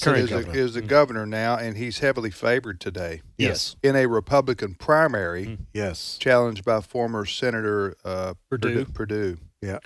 [0.00, 0.58] Current is, the, governor.
[0.58, 3.76] is the governor now, and he's heavily favored today Yes.
[3.82, 5.58] in a Republican primary, Mm.
[5.74, 6.16] Yes.
[6.18, 8.86] challenged by former Senator uh, Perdue.
[8.86, 9.36] Perdue.
[9.60, 9.80] Yeah.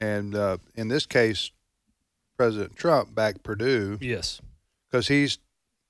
[0.00, 1.50] And uh, in this case,
[2.36, 4.40] President Trump backed Perdue Yes.
[4.90, 5.38] because he's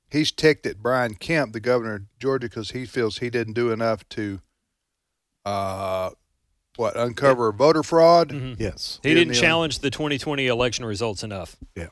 [0.08, 3.72] he's ticked at Brian Kemp, the governor of Georgia, because he feels he didn't do
[3.72, 4.40] enough to
[5.44, 6.10] uh,
[6.76, 8.30] what uncover voter fraud.
[8.30, 8.56] Mhm.
[8.58, 8.98] Yes.
[9.02, 11.56] He didn't the- challenge the 2020 election results enough.
[11.76, 11.88] Yeah.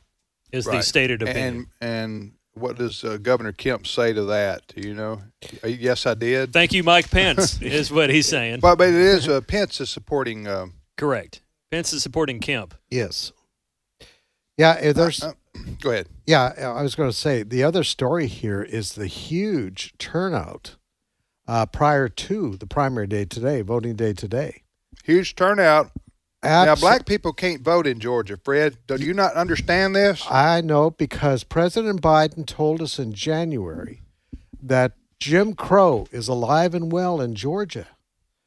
[0.51, 1.67] Is the stated opinion.
[1.81, 4.61] And and what does uh, Governor Kemp say to that?
[4.67, 5.21] Do you know?
[5.63, 6.53] Uh, Yes, I did.
[6.53, 8.59] Thank you, Mike Pence, is what he's saying.
[8.59, 10.47] But but it is uh, Pence is supporting.
[10.47, 11.41] Um, Correct.
[11.71, 12.75] Pence is supporting Kemp.
[12.91, 13.31] Yes.
[14.57, 15.23] Yeah, eh, there's.
[15.23, 15.33] Uh,
[15.81, 16.07] go ahead.
[16.27, 20.75] Yeah, I was going to say the other story here is the huge turnout
[21.47, 24.61] uh, prior to the primary day today, voting day today.
[25.03, 25.91] Huge turnout.
[26.43, 28.77] Now, black people can't vote in Georgia, Fred.
[28.87, 30.25] Do you not understand this?
[30.29, 34.01] I know because President Biden told us in January
[34.61, 37.87] that Jim Crow is alive and well in Georgia.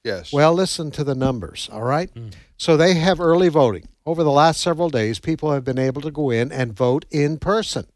[0.04, 0.32] Yes.
[0.32, 2.10] Well, listen to the numbers, all right?
[2.10, 2.28] Hmm.
[2.58, 3.88] So they have early voting.
[4.04, 7.38] Over the last several days, people have been able to go in and vote in
[7.38, 7.86] person,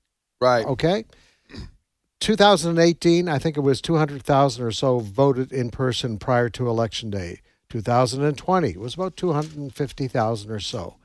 [0.40, 0.66] right.
[0.66, 1.04] okay?
[2.20, 7.40] 2018, I think it was 200,000 or so voted in person prior to election day.
[7.70, 10.96] 2020 it was about 250,000 or so.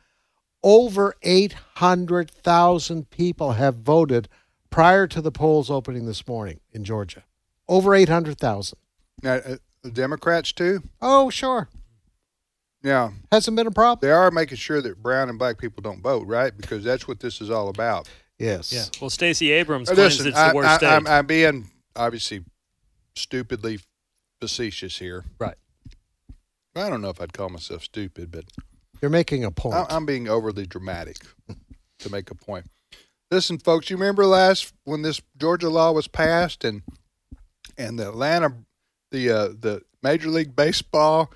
[0.63, 4.27] Over 800,000 people have voted
[4.69, 7.23] prior to the polls opening this morning in Georgia.
[7.67, 8.77] Over 800,000.
[9.23, 10.83] Now, uh, the Democrats too.
[11.01, 11.69] Oh, sure.
[12.83, 14.07] Yeah, Hasn't been a problem.
[14.07, 16.55] they are making sure that brown and black people don't vote, right?
[16.55, 18.07] Because that's what this is all about.
[18.37, 18.71] Yes.
[18.71, 18.83] Yeah.
[19.01, 20.87] Well, Stacey Abrams claims Listen, it's I, the worst I, state.
[20.87, 22.43] I'm, I'm being obviously
[23.15, 23.79] stupidly
[24.39, 25.25] facetious here.
[25.39, 25.55] right.
[26.75, 28.45] I don't know if I'd call myself stupid, but
[29.01, 29.75] You're making a point.
[29.75, 31.17] I, I'm being overly dramatic
[31.99, 32.65] to make a point.
[33.31, 36.81] Listen, folks, you remember last when this Georgia law was passed and
[37.77, 38.53] and the Atlanta,
[39.11, 41.31] the uh, the Major League Baseball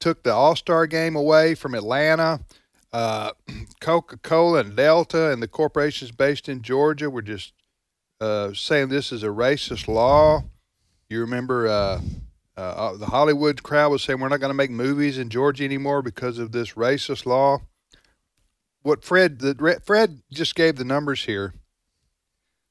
[0.00, 2.40] took the All Star game away from Atlanta.
[2.92, 3.32] Uh,
[3.80, 7.52] Coca Cola and Delta and the corporations based in Georgia were just
[8.20, 10.42] uh, saying this is a racist law.
[11.08, 12.00] You remember
[12.58, 15.62] uh, uh, the Hollywood crowd was saying we're not going to make movies in Georgia
[15.62, 17.60] anymore because of this racist law.
[18.82, 21.54] What Fred the, Fred just gave the numbers here.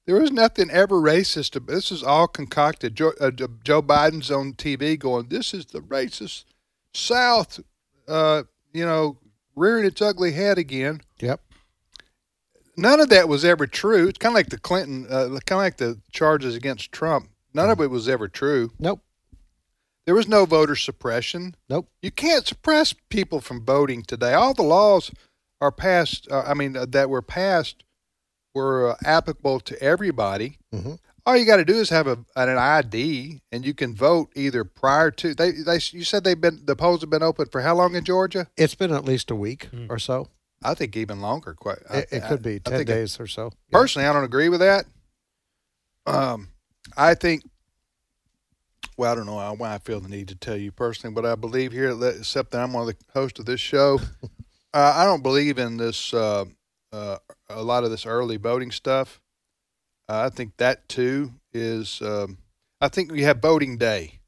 [0.06, 1.65] There was nothing ever racist.
[1.67, 2.95] This is all concocted.
[2.95, 6.43] Joe, uh, Joe Biden's on TV going, "This is the racist
[6.93, 7.62] South,"
[8.10, 9.19] uh, you know,
[9.56, 11.02] rearing its ugly head again.
[11.19, 11.41] Yep.
[12.76, 14.08] None of that was ever true.
[14.08, 17.30] It's kind of like the Clinton, uh, kind of like the charges against Trump.
[17.54, 18.71] None of it was ever true.
[18.80, 19.02] Nope.
[20.08, 21.54] There was no voter suppression.
[21.70, 21.89] Nope.
[22.02, 24.34] You can't suppress people from voting today.
[24.34, 25.12] All the laws
[25.62, 26.28] are passed.
[26.32, 27.84] Uh, I mean, uh, that were passed
[28.56, 30.58] were uh, applicable to everybody.
[30.74, 30.98] Mhm.
[31.26, 34.63] All you got to do is have a an ID, and you can vote either
[34.63, 35.52] prior to they.
[35.52, 38.48] They you said they've been the polls have been open for how long in Georgia?
[38.56, 40.30] It's been at least a week or so.
[40.63, 41.54] I think even longer.
[41.54, 41.80] Quite.
[41.89, 43.52] I- It, it could be I 10 think it- days or so.
[43.74, 44.86] Personally, I don't agree with that.
[46.06, 46.48] Um,
[46.96, 47.43] I think.
[48.95, 51.36] Well, I don't know why I feel the need to tell you personally, but I
[51.36, 54.00] believe here, except that I'm one of the hosts of this show,
[54.73, 56.13] uh, I don't believe in this.
[56.13, 56.45] Uh,
[56.91, 57.17] uh,
[57.50, 59.21] a lot of this early voting stuff.
[60.10, 62.02] Uh, I think that too is.
[62.02, 62.38] Um,
[62.80, 64.19] I think we have voting day.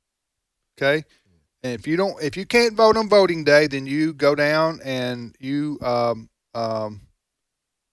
[0.77, 1.05] Okay,
[1.63, 4.79] and if you don't, if you can't vote on voting day, then you go down
[4.83, 7.01] and you um, um,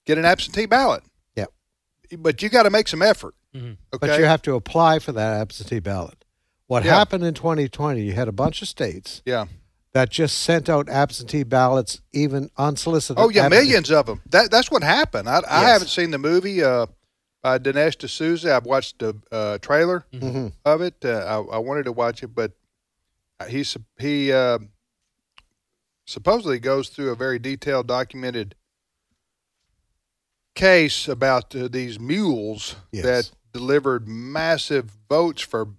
[0.05, 1.03] get an absentee ballot.
[1.35, 1.51] Yep.
[2.17, 3.35] But you got to make some effort.
[3.53, 3.77] Mhm.
[3.93, 4.07] Okay.
[4.07, 6.23] But you have to apply for that absentee ballot.
[6.67, 6.95] What Yeah.
[6.95, 9.45] happened in 2020, you had a bunch of states yeah.
[9.93, 13.17] that just sent out absentee ballots, even unsolicited.
[13.21, 14.21] Oh yeah, absentee- millions of them.
[14.29, 15.29] That that's what happened.
[15.29, 16.87] I, I haven't seen the movie uh,
[17.41, 18.53] by Dinesh D'Souza.
[18.53, 20.51] I've watched the uh, trailer Mhm.
[20.65, 20.95] of it.
[21.03, 22.51] Uh, I, I wanted to watch it, but
[23.47, 23.63] he
[23.97, 24.59] he uh,
[26.05, 28.55] supposedly goes through a very detailed, documented
[30.53, 33.05] case about uh, these mules Yes.
[33.05, 35.69] that delivered massive votes for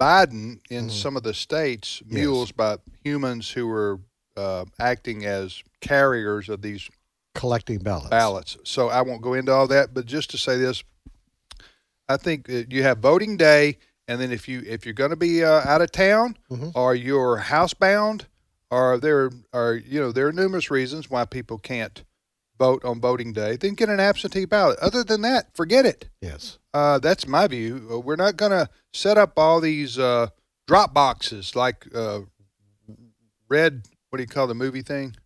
[0.00, 0.90] Biden in Mhm.
[0.90, 2.00] some of the states.
[2.06, 2.12] Yes.
[2.14, 4.00] Mules by humans who were
[4.36, 6.88] uh, acting as carriers of these
[7.34, 8.08] collecting ballots.
[8.08, 8.56] ballots.
[8.64, 10.82] So I won't go into all that, but just to say this,
[12.08, 13.76] I think you have voting day,
[14.08, 16.72] and then if you if you're going to be uh, out of town Mhm.
[16.74, 18.22] or you're housebound,
[18.70, 22.02] or there are you know there are numerous reasons why people can't
[22.60, 24.78] vote on voting day, then get an absentee ballot.
[24.80, 26.08] Other than that, forget it.
[26.20, 26.58] Yes.
[26.74, 27.88] Uh, that's my view.
[27.90, 30.28] Uh, We're not going to set up all these uh,
[30.68, 32.20] drop boxes like uh,
[33.48, 33.82] red.
[34.10, 35.16] What do you call the movie thing?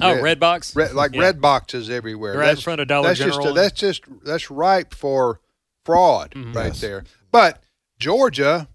[0.00, 0.74] Oh, Red- red box.
[0.76, 1.20] Red, like Yeah.
[1.22, 2.32] red boxes everywhere.
[2.34, 3.42] Right in That's- front of Dollar that's General.
[3.42, 5.40] Just, that's just that's ripe for
[5.84, 6.54] fraud Mhm.
[6.54, 6.80] right Yes.
[6.80, 7.04] there.
[7.30, 7.62] But
[7.98, 8.68] Georgia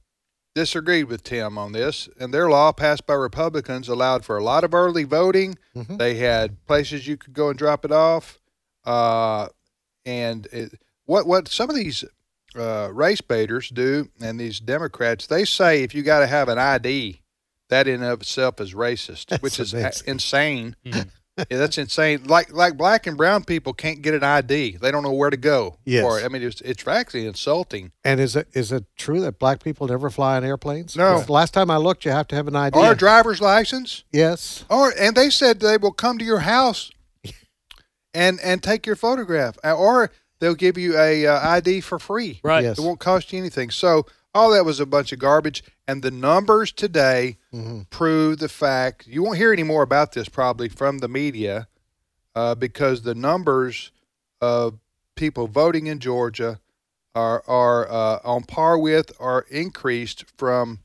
[0.54, 4.64] disagreed with Tim on this, and their law passed by Republicans allowed for a lot
[4.64, 5.58] of early voting.
[5.76, 5.98] Mhm.
[5.98, 8.40] They had places you could go and drop it off,
[8.86, 9.48] uh,
[10.06, 12.04] and it, what what some of these
[12.56, 16.58] uh, race baiters do, and these Democrats, they say if you got to have an
[16.58, 17.22] ID,
[17.70, 20.08] that in and of itself is racist, That's which is a- amazing.
[20.08, 20.76] insane.
[20.86, 21.10] Mhm.
[21.50, 22.24] Yeah, that's insane.
[22.26, 24.78] Like like black and brown people can't get an ID.
[24.78, 26.04] They don't know where to go Yes.
[26.04, 26.26] for it.
[26.26, 27.92] I mean, it's it's actually insulting.
[28.04, 30.96] And is it is it true that black people never fly on airplanes?
[30.96, 31.24] No.
[31.28, 32.78] Last time I looked, you have to have an ID.
[32.78, 34.04] Or a driver's license.
[34.12, 34.66] yes.
[34.70, 36.92] Or and they said they will come to your house
[38.14, 42.40] and and take your photograph, or they'll give you a uh, ID for free.
[42.44, 42.64] Right.
[42.64, 42.78] Yes.
[42.78, 43.70] It won't cost you anything.
[43.70, 45.64] So all that was a bunch of garbage.
[45.88, 47.82] And the numbers today Mm-hmm.
[47.90, 49.08] prove the fact.
[49.08, 51.68] You won't hear any more about this probably from the media
[52.34, 53.92] uh, because the numbers
[54.40, 54.80] of
[55.18, 56.62] people voting in Georgia
[57.14, 60.80] are are uh, on par with or increased from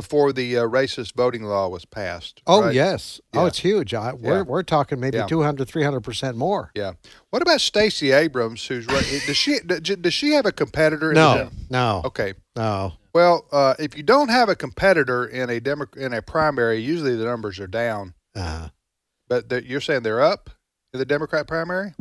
[0.00, 2.40] before the uh, racist voting law was passed.
[2.46, 2.74] Oh right?
[2.74, 3.20] yes.
[3.34, 3.92] Oh, it's huge.
[3.94, 4.42] I, we're Yeah.
[4.42, 5.26] we're talking maybe Yeah.
[5.26, 6.70] 200, 300 percent more.
[6.74, 6.92] Yeah.
[7.30, 8.64] What about Stacey Abrams?
[8.66, 11.10] Who's run- does she does she have a competitor?
[11.10, 12.34] in No, no, Okay.
[12.56, 12.92] no.
[13.14, 17.16] Well, uh, if you don't have a competitor in a Demo- in a primary, usually
[17.16, 18.14] the numbers are down.
[18.36, 18.68] Uh,
[19.28, 20.50] But you're saying they're up
[20.92, 21.94] in the Democrat primary?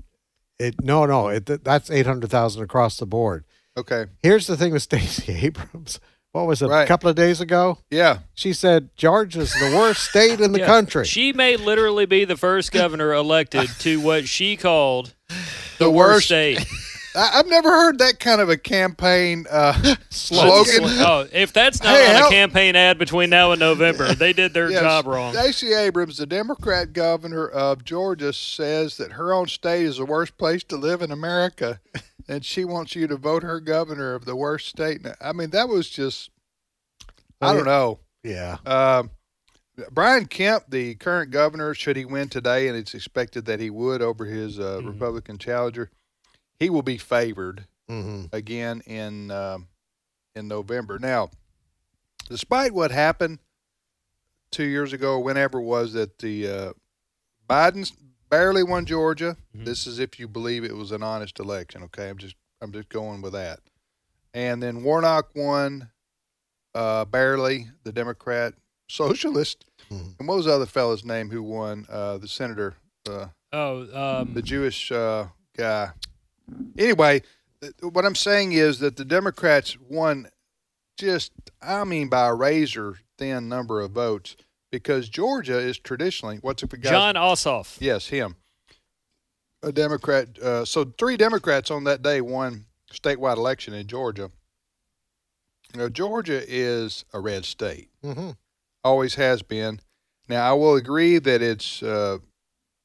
[0.60, 1.28] it no, no.
[1.30, 3.46] It, that's eight hundred thousand across the board.
[3.76, 4.06] Okay.
[4.24, 6.00] Here's the thing with Stacey Abrams.
[6.38, 6.70] What was it?
[6.70, 8.20] A couple of days ago, Yeah.
[8.36, 10.66] she said Georgia's the worst state in the Yeah.
[10.68, 11.06] country.
[11.06, 15.36] She may literally be the first governor elected to what she called the,
[15.86, 16.66] The worst worst- state.
[17.16, 20.84] I, I've never heard that kind of a campaign uh, slogan.
[20.84, 24.34] Oh, if that's not Hey, on help- a campaign ad between now and November, they
[24.34, 24.82] did their Yes.
[24.82, 25.34] job wrong.
[25.34, 30.38] Stacey Abrams, the Democrat governor of Georgia, says that her own state is the worst
[30.38, 31.80] place to live in America,
[32.28, 35.02] and she wants you to vote her governor of the worst state.
[35.22, 36.30] I mean, that was just,
[37.42, 38.00] I don't know.
[38.24, 38.58] yeah.
[38.66, 39.12] Um,
[39.92, 44.02] Brian Kemp, the current governor, should he win today, and it's expected that he would
[44.02, 45.92] over his uh, Republican challenger,
[46.60, 49.68] he will be favored hmm again in um,
[50.36, 51.00] in November.
[51.00, 51.30] Now,
[52.28, 53.40] despite what happened
[54.52, 56.74] two years ago, whenever it was that the uh,
[57.48, 57.90] Biden
[58.30, 59.38] barely won Georgia.
[59.54, 61.84] This is if you believe it was an honest election.
[61.84, 63.60] Okay, I'm just I'm just going with that.
[64.34, 65.90] And then Warnock won
[66.76, 68.54] uh, barely, the Democrat
[68.90, 69.66] socialist.
[69.92, 70.16] Mhm.
[70.20, 71.86] And what was the other fellow's name who won?
[71.90, 72.76] Uh, the senator,
[73.10, 75.92] uh, Oh, um, the Jewish uh, guy.
[76.78, 77.22] Anyway,
[77.62, 80.28] th- what I'm saying is that the Democrats won
[80.98, 84.36] just, I mean, by a razor thin number of votes
[84.72, 86.92] because Georgia is traditionally, what's it for guys?
[86.92, 87.78] Jon Ossoff.
[87.80, 88.36] Yes, him.
[89.64, 90.38] A Democrat.
[90.40, 94.32] Uh, so three Democrats on that day won statewide election in Georgia.
[95.74, 97.90] You know, Georgia is a red state.
[98.04, 98.32] hmm
[98.84, 99.82] Always has been.
[100.30, 102.20] Now, I will agree that it's uh,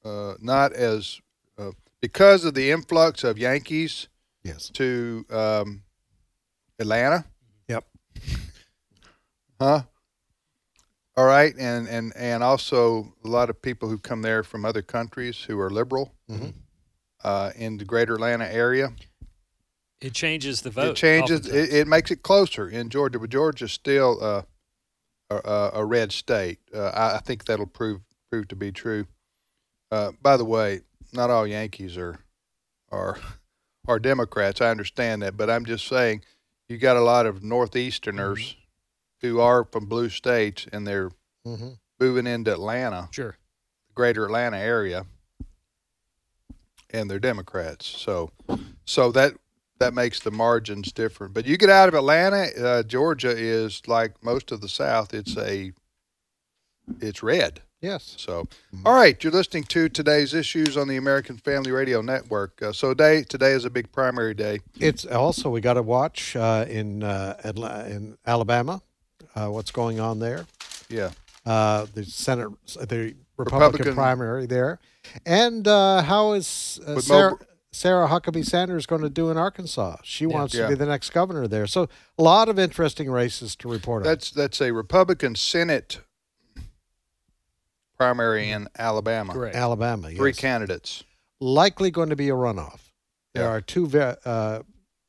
[0.05, 1.20] uh, not as
[1.59, 4.09] uh, because of the influx of Yankees
[4.43, 4.70] Yes.
[4.70, 5.83] to um,
[6.80, 7.24] Atlanta.
[7.68, 7.85] Yep.
[9.61, 9.83] Huh?
[11.17, 14.81] All right, and, and and also a lot of people who come there from other
[14.83, 16.55] countries who are liberal Mhm.
[17.23, 18.95] uh, in the greater Atlanta area.
[20.01, 20.91] It changes the vote.
[20.93, 21.47] it changes.
[21.47, 24.43] It, it makes it closer in Georgia, but Georgia's still uh,
[25.31, 26.59] a, a, a red state.
[26.75, 28.01] Uh, I, I think that'll prove
[28.31, 29.07] prove to be true.
[29.91, 30.81] Uh, by the way,
[31.13, 32.19] not all Yankees are
[32.91, 33.19] are
[33.87, 34.63] are Democrats.
[34.63, 36.23] I understand that, but I'm just saying
[36.69, 38.57] you got a lot of Northeasterners
[39.23, 41.11] who are from blue states, and they're
[41.45, 41.70] hmm
[42.01, 43.37] moving into Atlanta, Sure.
[43.89, 45.07] The greater Atlanta area,
[46.91, 47.87] and they're Democrats.
[47.87, 48.33] So,
[48.85, 49.35] so that
[49.79, 51.33] that makes the margins different.
[51.33, 55.14] But you get out of Atlanta, uh, Georgia is like most of the South.
[55.14, 55.73] It's a
[57.01, 57.61] it's red.
[57.81, 58.14] Yes.
[58.16, 58.47] So,
[58.85, 62.62] all right, you're listening to today's issues on the American Family Radio Network.
[62.62, 64.61] Uh, so, day today is a big primary day.
[64.79, 67.37] It's also we got to watch uh, in uh,
[67.89, 68.83] in Alabama
[69.35, 70.47] uh, what's going on there.
[70.89, 71.11] Yeah,
[71.47, 74.78] Uh, the Senate, the Republican, Republican- primary there,
[75.26, 77.39] and uh, how is uh, With Mo
[77.74, 79.97] Sarah, Huckabee Sanders going to do in Arkansas?
[80.05, 80.64] She wants Yeah.
[80.64, 81.66] to be the next governor there.
[81.66, 84.09] So a lot of interesting races to report on.
[84.09, 86.01] that's that's a Republican Senate
[87.97, 89.33] primary in Alabama.
[89.33, 89.57] Correct.
[89.57, 90.09] Alabama.
[90.11, 90.18] Yes.
[90.18, 91.05] Three candidates.
[91.41, 92.91] Likely going to be a runoff.
[93.35, 93.51] There Yeah.
[93.51, 94.61] are two ve- uh,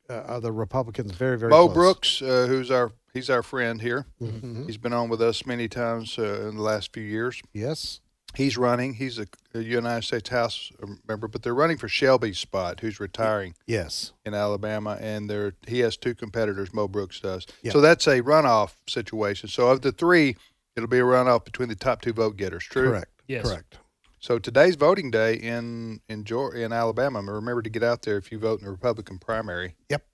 [0.08, 1.74] uh, other Republicans very very Mo close.
[1.74, 4.06] Brooks, uh, who's our he's our friend here.
[4.20, 4.66] Mhm.
[4.66, 7.40] He's been on with us many times uh, in the last few years.
[7.52, 8.00] Yes.
[8.34, 8.94] He's running.
[8.94, 10.72] He's a, a United States House
[11.06, 14.12] member, but they're running for Shelby's spot, who's retiring Yes.
[14.26, 16.74] in Alabama, and they're he has two competitors.
[16.74, 17.46] Mo Brooks does.
[17.62, 17.70] Yeah.
[17.70, 19.48] So that's a runoff situation.
[19.48, 20.36] So of the three,
[20.74, 22.64] it'll be a runoff between the top two vote getters.
[22.64, 22.88] True.
[22.90, 23.10] Correct.
[23.28, 23.46] Yes.
[23.48, 23.78] Correct.
[24.18, 27.22] So today's voting day in in Georgia, in Alabama.
[27.22, 29.76] Remember to get out there if you vote in the Republican primary.
[29.90, 30.04] Yep.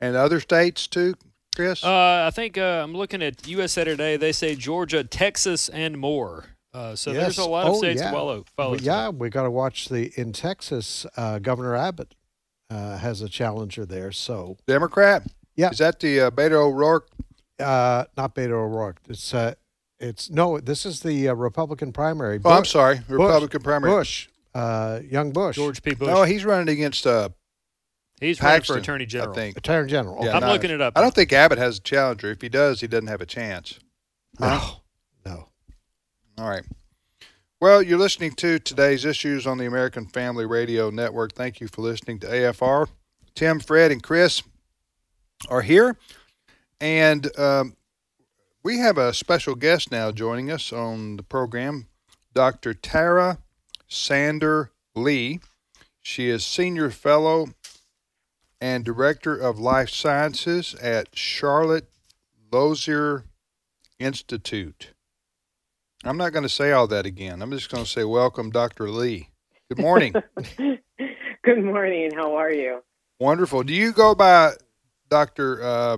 [0.00, 1.14] And other states too,
[1.58, 1.82] Chris.
[1.82, 4.16] Uh, I think uh, I'm looking at USA Today.
[4.16, 6.44] They say Georgia, Texas, and more.
[6.72, 7.22] Uh, so Yes.
[7.22, 8.12] there's a lot of Oh, states yeah.
[8.12, 8.44] follow.
[8.56, 11.04] follow Well, yeah, we got to watch the in Texas.
[11.16, 12.14] Uh, Governor Abbott
[12.70, 14.12] uh, has a challenger there.
[14.12, 15.24] So Democrat.
[15.56, 15.70] Yeah.
[15.70, 17.08] Is that the uh, Beto O'Rourke?
[17.58, 18.98] uh, not Beto O'Rourke.
[19.08, 19.54] It's uh,
[19.98, 20.60] it's no.
[20.60, 22.38] This is the uh, Republican primary.
[22.44, 23.90] Oh, I'm Bush- sorry, Bush- Republican primary.
[23.92, 25.94] Bush, uh, young Bush, George P.
[25.94, 26.06] Bush.
[26.06, 27.30] No, he's running against uh,
[28.20, 29.32] He's running Paxton, for Attorney General.
[29.32, 29.56] I think.
[29.56, 30.24] Attorney General.
[30.24, 30.94] Yeah, I'm no, looking it up.
[30.96, 32.30] I don't think Abbott has a challenger.
[32.30, 33.78] If he does, he doesn't have a chance.
[34.40, 34.82] No,
[35.24, 35.48] no.
[36.38, 36.64] All right.
[37.60, 41.32] Well, you're listening to today's issues on the American Family Radio Network.
[41.34, 42.88] Thank you for listening to AFR.
[43.34, 44.42] Tim, Fred, and Chris
[45.48, 45.96] are here.
[46.80, 47.76] And um,
[48.62, 51.88] we have a special guest now joining us on the program,
[52.34, 52.74] Dr.
[52.74, 53.38] Tara
[53.88, 55.40] Sander Lee.
[56.00, 57.48] She is Senior Fellow
[58.60, 61.88] and Director of Life Sciences at Charlotte
[62.50, 63.24] Lozier
[63.98, 64.92] Institute.
[66.04, 67.42] I'm not going to say all that again.
[67.42, 68.88] I'm just going to say, Welcome, Dr.
[68.88, 69.30] Lee.
[69.68, 70.14] Good morning.
[70.56, 72.10] Good morning.
[72.14, 72.82] How are you?
[73.20, 73.64] Wonderful.
[73.64, 74.52] Do you go by
[75.10, 75.62] Dr.
[75.62, 75.96] Uh,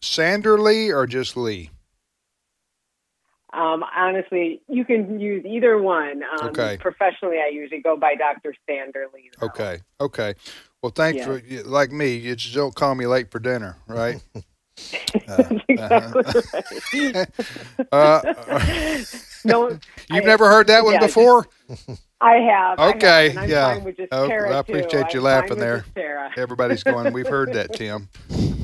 [0.00, 1.70] Sander Lee or just Lee?
[3.52, 6.22] Um, honestly, you can use either one.
[6.40, 6.76] Um, Okay.
[6.78, 8.54] Professionally, I usually go by Dr.
[8.68, 9.30] Sander Lee.
[9.38, 9.46] though.
[9.46, 9.78] Okay.
[10.00, 10.34] Okay.
[10.86, 11.38] Well, thanks Yeah.
[11.40, 12.14] for like me.
[12.14, 14.22] You just don't call me late for dinner, right?
[15.26, 17.28] That's exactly right.
[17.90, 18.22] Uh,
[19.44, 19.70] no,
[20.08, 21.48] You've I- never heard that one yeah, before?
[22.20, 22.78] I have.
[22.78, 23.80] Okay, I'm yeah.
[23.80, 25.18] fine Oh, Tara, I appreciate too.
[25.18, 25.84] you I'm laughing there.
[26.36, 27.12] Everybody's going.
[27.12, 28.08] We've heard that, Tim.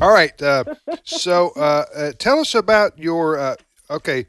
[0.00, 0.40] All right.
[0.40, 0.62] Uh,
[1.02, 3.36] so, uh, uh, tell us about your.
[3.36, 3.56] Uh,
[3.90, 4.26] okay,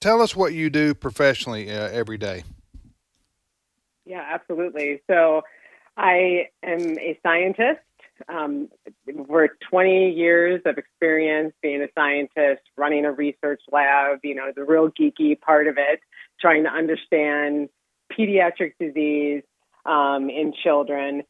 [0.00, 2.44] tell us what you do professionally uh, every day.
[4.06, 5.02] Yeah, absolutely.
[5.06, 5.42] So
[6.00, 7.80] I am a scientist.
[8.26, 8.68] Um,
[9.06, 14.64] we're 20 years of experience being a scientist, running a research lab, you know, the
[14.64, 16.00] real geeky part of it,
[16.40, 17.68] trying to understand
[18.10, 19.42] pediatric disease
[19.84, 21.22] um, in children.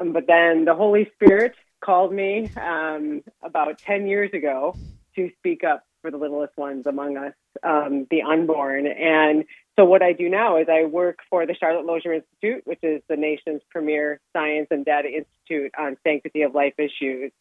[0.00, 1.54] Um, but then the Holy Spirit
[1.84, 4.76] called me um, about 10 years ago
[5.16, 7.32] to speak up for the littlest ones among us,
[7.62, 8.86] um, the unborn.
[8.86, 12.80] And so what I do now is I work for the Charlotte Lozier Institute, which
[12.82, 17.32] is the nation's premier science and data institute on sanctity of life issues.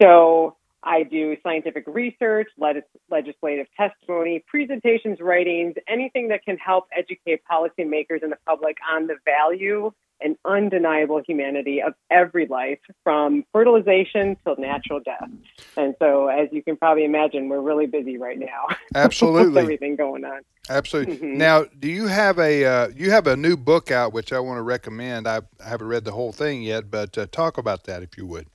[0.00, 7.40] So I do scientific research, legis- legislative testimony, presentations, writings, anything that can help educate
[7.50, 9.90] policymakers and the public on the value
[10.20, 15.28] and undeniable humanity of every life from fertilization till natural death.
[15.76, 18.66] And so, as you can probably imagine, we're really busy right now.
[18.94, 19.48] Absolutely.
[19.48, 20.40] with everything going on.
[20.70, 21.16] Absolutely.
[21.16, 21.36] Mhm.
[21.36, 24.58] Now, do you have a uh, you have a new book out which I want
[24.58, 25.26] to recommend?
[25.26, 28.26] I, I haven't read the whole thing yet, but uh, talk about that if you
[28.26, 28.48] would.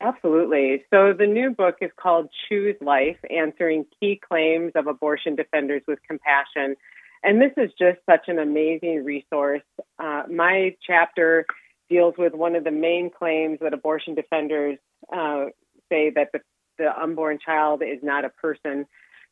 [0.00, 0.82] Absolutely.
[0.90, 5.98] So the new book is called Choose Life Answering Key Claims of Abortion Defenders with
[6.08, 6.74] Compassion.
[7.22, 9.62] And this is just such an amazing resource.
[9.98, 11.44] Uh, my chapter
[11.88, 14.78] deals with one of the main claims that abortion defenders
[15.14, 15.46] uh,
[15.90, 16.40] say that the,
[16.78, 18.86] the unborn child is not a person.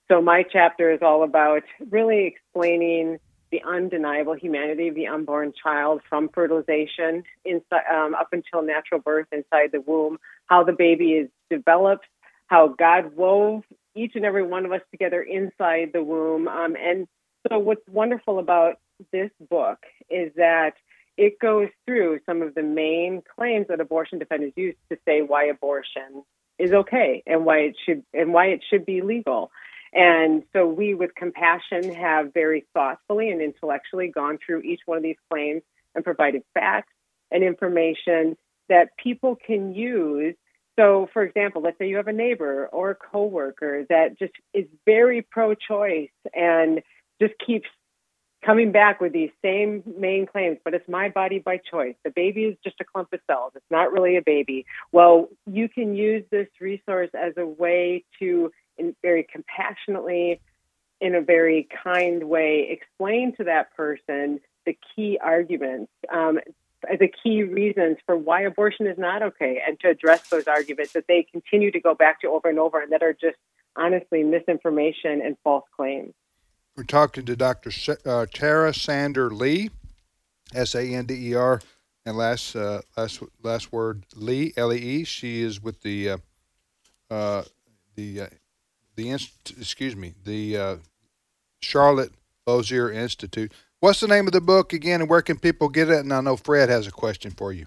[0.08, 3.18] So my chapter is all about really explaining
[3.50, 9.26] the undeniable humanity of the unborn child from fertilization inside, um, up until natural birth
[9.32, 12.04] inside the womb, how the baby is developed,
[12.48, 13.64] how God wove
[13.94, 16.48] each and every one of us together inside the womb.
[16.48, 17.06] Um, and
[17.46, 18.78] so, what's wonderful about
[19.12, 19.78] this book
[20.10, 20.72] is that
[21.16, 25.44] it goes through some of the main claims that abortion defenders use to say why
[25.44, 26.22] abortion
[26.58, 29.50] is okay and why it should and why it should be legal.
[29.92, 35.02] And so we, with compassion, have very thoughtfully and intellectually gone through each one of
[35.02, 35.62] these claims
[35.94, 36.92] and provided facts
[37.30, 38.36] and information
[38.68, 40.34] that people can use.
[40.78, 44.66] So, for example, let's say you have a neighbor or a coworker that just is
[44.84, 46.82] very pro-choice and
[47.20, 47.68] just keeps
[48.44, 51.96] coming back with these same main claims, but it's my body by choice.
[52.04, 53.52] The baby is just a clump of cells.
[53.56, 54.64] It's not really a baby.
[54.92, 60.40] Well, you can use this resource as a way to, in very compassionately,
[61.00, 66.38] in a very kind way, explain to that person the key arguments, um,
[66.82, 71.06] the key reasons for why abortion is not okay, and to address those arguments that
[71.08, 73.36] they continue to go back to over and over and that are just
[73.76, 76.14] honestly misinformation and false claims.
[76.78, 77.72] We're talking to Dr.
[78.06, 79.70] Uh, Tara Sander Lee,
[80.54, 81.60] S A N D E R,
[82.06, 85.02] and last uh, last last word Lee L E E.
[85.04, 86.18] She is with the uh,
[87.10, 87.42] uh,
[87.96, 88.26] the uh,
[88.94, 90.76] the inst- excuse me the uh,
[91.58, 92.12] Charlotte
[92.46, 93.50] Lozier Institute.
[93.80, 95.98] What's the name of the book again, and where can people get it?
[95.98, 97.66] And I know Fred has a question for you.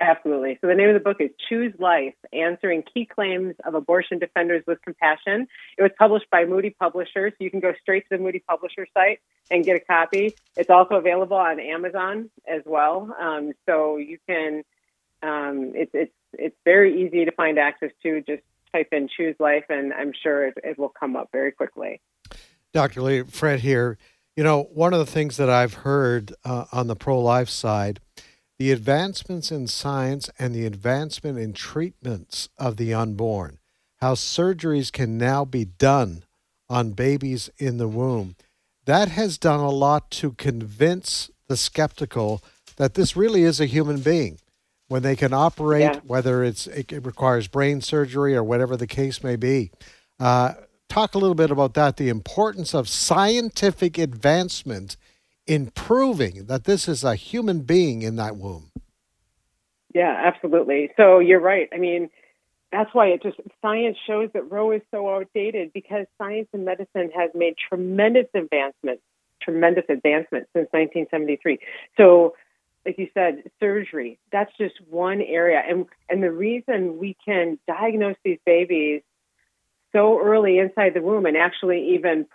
[0.00, 0.58] Absolutely.
[0.60, 4.62] So the name of the book is Choose Life Answering Key Claims of Abortion Defenders
[4.66, 5.48] with Compassion.
[5.76, 7.32] It was published by Moody Publishers.
[7.40, 9.18] You can go straight to the Moody Publisher site
[9.50, 10.34] and get a copy.
[10.56, 13.14] It's also available on Amazon as well.
[13.20, 14.62] Um, so you can,
[15.22, 18.20] um, it's, it's, it's very easy to find access to.
[18.20, 18.42] Just
[18.72, 22.00] type in Choose Life, and I'm sure it, it will come up very quickly.
[22.72, 23.02] Dr.
[23.02, 23.98] Lee, Fred here.
[24.36, 27.98] You know, one of the things that I've heard uh, on the pro life side
[28.58, 33.58] the advancements in science and the advancement in treatments of the unborn,
[34.00, 36.24] how surgeries can now be done
[36.68, 38.34] on babies in the womb,
[38.84, 42.42] that has done a lot to convince the skeptical
[42.76, 44.38] that this really is a human being.
[44.88, 46.00] When they can operate, yeah.
[46.06, 49.70] whether it's it requires brain surgery or whatever the case may be.
[50.18, 50.54] Uh,
[50.88, 54.96] talk a little bit about that, the importance of scientific advancement
[55.48, 58.70] in proving that this is a human being in that womb.
[59.94, 60.90] Yeah, absolutely.
[60.96, 61.68] So you're right.
[61.72, 62.10] I mean,
[62.70, 67.10] that's why it just science shows that Roe is so outdated because science and medicine
[67.16, 69.02] has made tremendous advancements,
[69.42, 71.58] tremendous advancements since 1973.
[71.96, 72.34] So,
[72.84, 75.62] like you said, surgery, that's just one area.
[75.66, 79.00] And and the reason we can diagnose these babies
[79.92, 82.26] so early inside the womb and actually even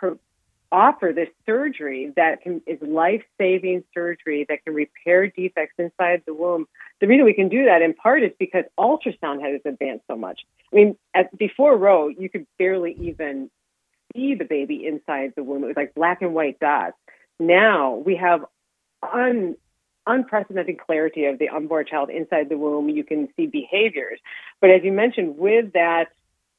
[0.74, 6.66] offer this surgery that can, is life-saving surgery that can repair defects inside the womb.
[7.00, 10.40] The reason we can do that in part is because ultrasound has advanced so much.
[10.72, 13.50] I mean, at, before Roe, you could barely even
[14.12, 15.62] see the baby inside the womb.
[15.62, 16.96] It was like black and white dots.
[17.38, 18.44] Now we have
[19.00, 19.56] un,
[20.08, 22.88] unprecedented clarity of the unborn child inside the womb.
[22.88, 24.18] You can see behaviors.
[24.60, 26.08] But as you mentioned, with that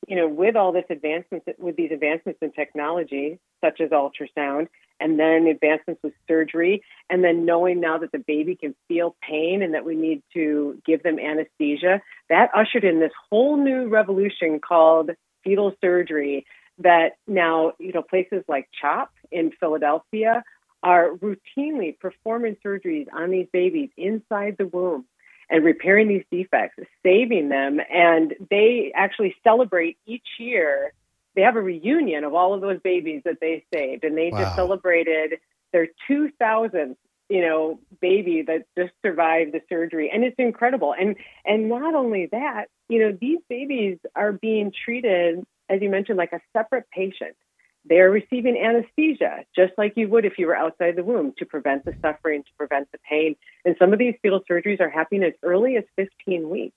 [0.07, 4.67] you know, with all this advancements, with these advancements in technology, such as ultrasound,
[4.99, 9.61] and then advancements with surgery, and then knowing now that the baby can feel pain
[9.61, 14.59] and that we need to give them anesthesia, that ushered in this whole new revolution
[14.59, 15.11] called
[15.43, 16.45] fetal surgery.
[16.79, 20.43] That now, you know, places like CHOP in Philadelphia
[20.83, 25.05] are routinely performing surgeries on these babies inside the womb
[25.49, 27.79] and repairing these defects, saving them.
[27.93, 30.93] And they actually celebrate each year.
[31.35, 34.39] They have a reunion of all of those babies that they saved, and they wow.
[34.39, 35.39] just celebrated
[35.73, 36.95] their 2000th,
[37.29, 40.93] you know, baby that just survived the surgery, and it's incredible.
[40.97, 41.15] And
[41.45, 46.33] and not only that, you know, these babies are being treated, as you mentioned, like
[46.33, 47.35] a separate patient.
[47.87, 51.85] They're receiving anesthesia, just like you would if you were outside the womb, to prevent
[51.85, 53.35] the suffering, to prevent the pain.
[53.63, 56.75] And some of these fetal surgeries are happening as early as 15 weeks.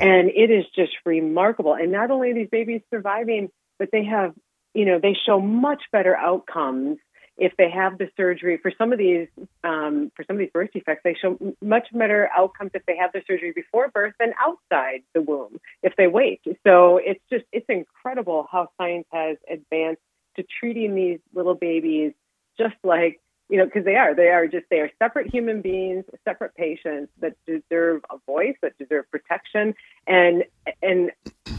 [0.00, 1.74] And it is just remarkable.
[1.74, 4.34] And not only are these babies surviving, but they have,
[4.74, 6.98] you know, they show much better outcomes
[7.36, 8.58] if they have the surgery.
[8.60, 9.28] For some of these,
[9.64, 13.12] um, for some of these birth defects, they show much better outcomes if they have
[13.12, 16.40] the surgery before birth than outside the womb if they wait.
[16.66, 20.02] So it's just, it's incredible how science has advanced
[20.36, 22.12] to treating these little babies
[22.58, 26.04] just like you know because they are they are just they are separate human beings
[26.24, 29.74] separate patients that deserve a voice that deserve protection
[30.06, 30.44] and
[30.82, 31.10] and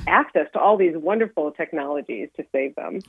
[0.07, 2.99] access to all these wonderful technologies to save them.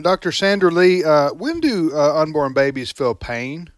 [0.00, 3.70] Dr Sander Lee uh, when do uh, unborn babies feel pain?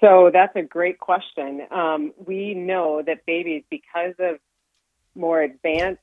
[0.00, 1.62] So that's a great question.
[1.70, 4.38] Um, we know that babies because of
[5.14, 6.00] more advanced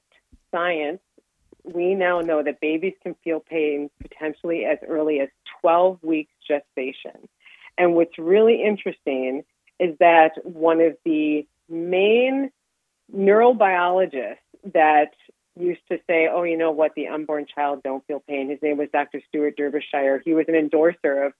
[0.52, 1.02] science
[1.64, 5.30] we now know that babies can feel pain potentially as early as
[5.62, 7.28] 12 weeks gestation.
[7.78, 9.44] And what's really interesting
[9.80, 12.52] is that one of the main
[13.16, 14.38] neurobiologists
[14.74, 15.14] that
[15.56, 18.50] used to say, oh, you know what, the unborn child don't feel pain.
[18.50, 19.22] His name was Dr.
[19.28, 20.22] Stuart Derbyshire.
[20.24, 21.34] He was an endorser of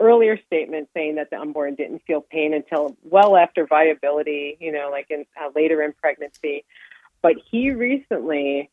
[0.00, 4.90] earlier statements saying that the unborn didn't feel pain until well after viability, you know,
[4.90, 6.64] like in uh, later in pregnancy.
[7.22, 8.70] But he recently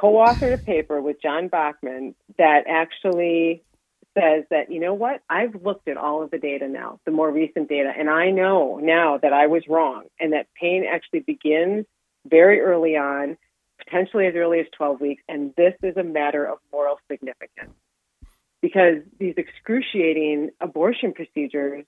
[0.00, 3.62] co-authored a paper with John Bockmann that actually
[4.16, 5.22] says that you know what?
[5.28, 8.78] I've looked at all of the data now, the more recent data, and I know
[8.82, 11.86] now that I was wrong, and that pain actually begins
[12.26, 13.36] very early on,
[13.78, 17.72] potentially as early as 12 weeks, and this is a matter of moral significance.
[18.62, 21.84] Because these excruciating abortion procedures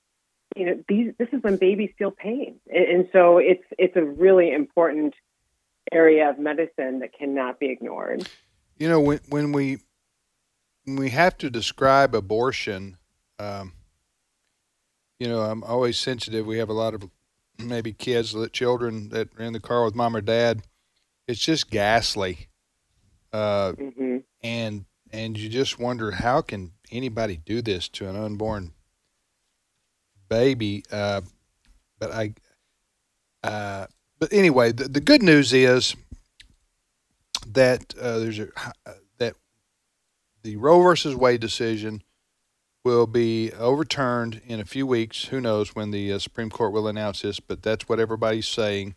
[0.56, 2.58] you know these this is when babies feel pain.
[2.72, 5.14] And, and so it's it's a really important
[5.92, 8.28] area of medicine that cannot be ignored.
[8.78, 9.78] You know, when when we
[10.84, 12.98] when we have to describe abortion,
[13.38, 13.72] um,
[15.18, 16.46] you know, I'm always sensitive.
[16.46, 17.10] We have a lot of
[17.58, 20.62] maybe kids, children that are in the car with mom or dad.
[21.26, 22.48] It's just ghastly,
[23.32, 24.18] uh, mm-hmm.
[24.42, 28.72] and and you just wonder how can anybody do this to an unborn
[30.28, 30.84] baby.
[30.90, 31.22] Uh,
[31.98, 32.34] but I
[33.42, 33.86] Uh,
[34.18, 35.94] but anyway, the, the good news is
[37.46, 38.48] that uh, there's a
[39.18, 39.34] that
[40.42, 42.02] the Roe versus Wade decision
[42.84, 45.26] will be overturned in a few weeks.
[45.26, 47.40] Who knows when the uh, Supreme Court will announce this?
[47.40, 48.94] But that's what everybody's saying,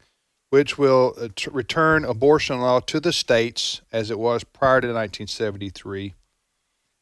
[0.50, 4.88] which will uh, t- return abortion law to the states as it was prior to
[4.88, 6.14] 1973.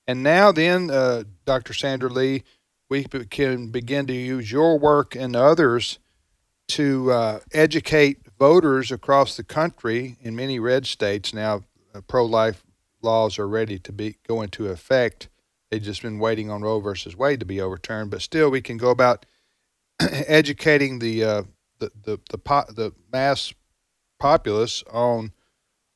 [0.07, 1.73] And now, then, uh, Dr.
[1.73, 2.43] Sander Lee,
[2.89, 5.99] we can begin to use your work and others
[6.69, 11.33] to uh, educate voters across the country in many red states.
[11.33, 11.63] Now
[11.93, 12.63] uh, pro-life
[13.01, 15.29] laws are ready to be go into effect.
[15.69, 18.77] They've just been waiting on roe versus wade to be overturned but still we can
[18.77, 19.25] go about
[19.99, 21.43] educating the uh,
[21.79, 23.53] the the the, po- the mass
[24.19, 25.31] populace on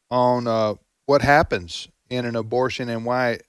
[0.09, 3.39] on uh, what happens in an abortion and why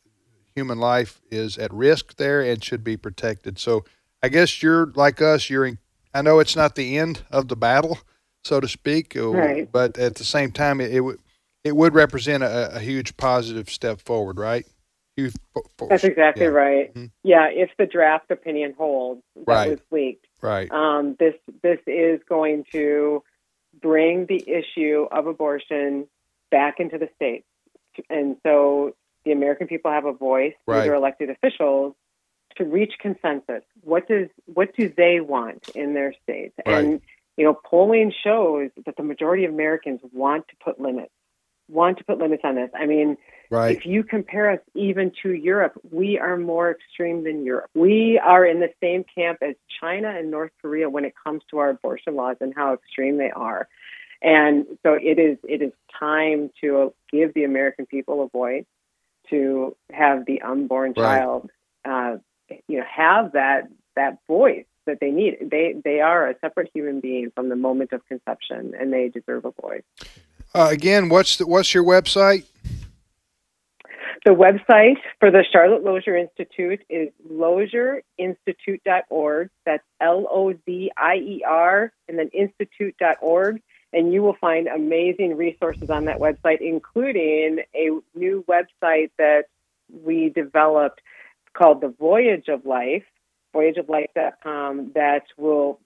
[0.54, 3.58] human life is at risk there and should be protected.
[3.58, 3.84] So
[4.22, 5.78] i guess you're like us you're in,
[6.14, 7.98] i know it's not the end of the battle
[8.44, 9.14] so to speak.
[9.18, 9.70] Right.
[9.72, 11.18] But at the same time, it, it would
[11.64, 14.66] it would represent a, a huge positive step forward, right?
[15.16, 15.32] Huge
[15.78, 15.88] force.
[15.88, 16.50] That's exactly Yeah.
[16.52, 16.94] right.
[16.94, 17.10] Mhm.
[17.22, 19.70] Yeah, if the draft opinion holds that Right.
[19.70, 20.70] was leaked, Right.
[20.70, 23.22] um, this this is going to
[23.80, 26.06] bring the issue of abortion
[26.50, 27.46] back into the states,
[28.10, 28.94] and so
[29.24, 30.84] the American people have a voice through Right.
[30.84, 31.94] their elected officials
[32.56, 33.62] to reach consensus.
[33.82, 36.54] What does what do they want in their states?
[36.66, 36.84] Right.
[36.84, 37.00] And
[37.36, 41.10] you know, polling shows that the majority of Americans want to put limits,
[41.68, 42.70] want to put limits on this.
[42.74, 43.16] I mean,
[43.50, 43.76] Right.
[43.76, 47.70] if you compare us even to Europe, we are more extreme than Europe.
[47.74, 51.58] We are in the same camp as China and North Korea when it comes to
[51.58, 53.68] our abortion laws and how extreme they are.
[54.22, 58.64] And so it is it is time to give the American people a voice
[59.30, 61.18] to have the unborn Right.
[61.18, 61.50] child
[61.84, 62.16] uh,
[62.68, 65.36] you know have that that voice that they need.
[65.50, 69.44] They they are a separate human being from the moment of conception and they deserve
[69.44, 69.82] a voice.
[70.54, 72.44] Uh, again, what's the, what's your website?
[74.24, 79.50] The website for the Charlotte Lozier Institute is lozierinstitute.org.
[79.66, 83.60] That's L O Z I E R and then institute.org.
[83.92, 89.44] And you will find amazing resources on that website, including a new website that
[90.02, 91.02] we developed
[91.54, 93.04] called The Voyage of Life,
[93.54, 95.80] voyageoflife.com, that will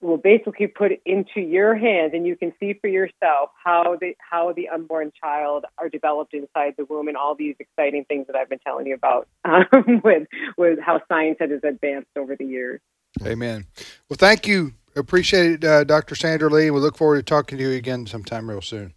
[0.00, 4.14] will basically put it into your hands and you can see for yourself how the
[4.18, 8.34] how the unborn child are developed inside the womb and all these exciting things that
[8.34, 9.66] I've been telling you about um,
[10.04, 12.80] with with how science has advanced over the years.
[13.26, 13.66] Amen.
[14.08, 14.72] Well, thank you.
[14.96, 16.14] Appreciate it, uh, Dr.
[16.14, 16.70] Sander Lee.
[16.70, 18.92] We look forward to talking to you again sometime real soon.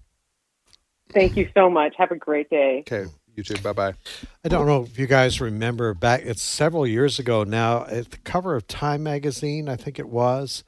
[1.12, 1.94] Thank you so much.
[1.98, 2.84] Have a great day.
[2.88, 3.10] Okay.
[3.36, 3.56] You too.
[3.62, 3.94] Bye bye.
[4.46, 8.18] I don't know if you guys remember back, it's several years ago now, at the
[8.18, 10.64] cover of Time magazine, I think it was,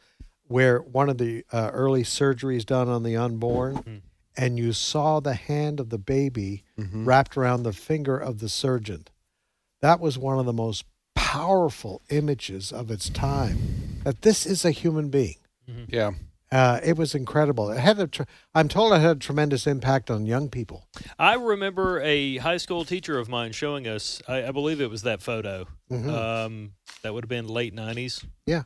[0.48, 4.02] where one of the uh, early surgeries done on the unborn,
[4.36, 6.64] and you saw the hand of the baby
[7.06, 9.06] wrapped around the finger of the surgeon.
[9.82, 14.72] That was one of the most powerful images of its time that this is a
[14.72, 15.36] human being.
[15.88, 16.12] Yeah.
[16.52, 17.72] Uh, it was incredible.
[17.72, 18.24] It had a tr-
[18.54, 20.88] I'm told it had a tremendous impact on young people.
[21.18, 24.22] I remember a high school teacher of mine showing us.
[24.28, 25.66] I, I believe it was that photo.
[25.92, 26.08] Mhm.
[26.10, 26.72] Um,
[27.02, 28.24] that would have been late '90s.
[28.46, 28.64] Yeah.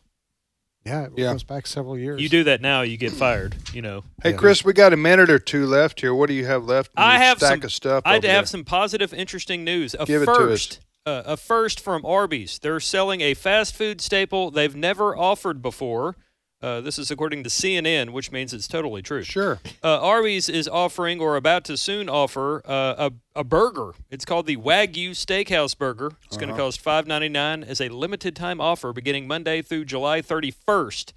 [0.85, 1.31] Yeah, it Yeah.
[1.33, 2.21] goes back several years.
[2.21, 3.55] You do that now, you get fired.
[3.73, 4.03] You know.
[4.23, 6.13] Hey, Chris, we got a minute or two left here.
[6.13, 6.91] What do you have left?
[6.95, 8.03] I have stack some of stuff.
[8.05, 8.45] I over have there?
[8.45, 9.95] some positive, interesting news.
[9.99, 10.79] A Give it to us.
[11.05, 12.59] uh, a first from Arby's.
[12.59, 16.15] They're selling a fast food staple they've never offered before.
[16.61, 19.23] Uh, this is according to CNN, which means it's totally true.
[19.23, 19.59] Sure.
[19.81, 23.93] Uh, Arby's is offering, or about to soon offer, uh, a, a burger.
[24.09, 26.11] It's called the Wagyu Steakhouse Burger.
[26.25, 26.63] It's going to Uh-huh.
[26.65, 31.13] cost five ninety nine as a limited time offer beginning Monday through July thirty first.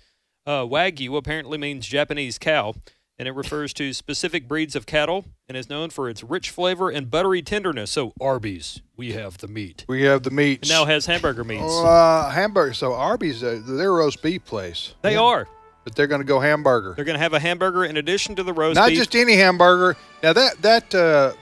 [0.47, 2.75] Uh, Wagyu apparently means Japanese cow,
[3.19, 6.91] and it refers to specific breeds of cattle and is known for its rich flavor
[6.91, 7.91] and buttery tenderness.
[7.91, 9.85] So Arby's, we have the meat.
[9.89, 10.69] We have the meat.
[10.69, 11.63] Now has hamburger meats.
[11.65, 12.75] Uh, hamburger.
[12.75, 15.47] So Arby's, uh, they're a roast beef place, they are.
[15.85, 16.95] but they're going to go hamburger.
[16.97, 18.99] They're going to have a hamburger in addition to the roast Not beef.
[18.99, 19.97] just any hamburger.
[20.23, 21.33] Now that that uh,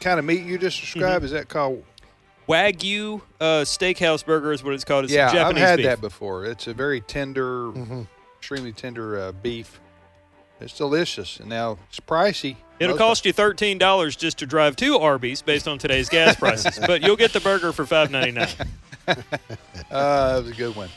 [0.00, 1.24] kind of meat you just described Mm-hmm.
[1.26, 1.84] is that called?
[2.48, 5.04] Wagyu uh, Steakhouse Burger is what it's called.
[5.04, 5.86] It's yeah, Japanese I've had beef.
[5.86, 6.44] that before.
[6.44, 8.02] It's a very tender, Mm-hmm.
[8.38, 9.80] extremely tender uh, beef.
[10.60, 12.56] It's delicious, and now it's pricey.
[12.80, 16.78] It'll cost you thirteen dollars just to drive to Arby's based on today's gas prices,
[16.86, 18.48] but you'll get the burger for five ninety nine.
[19.90, 20.88] Uh, that was a good one.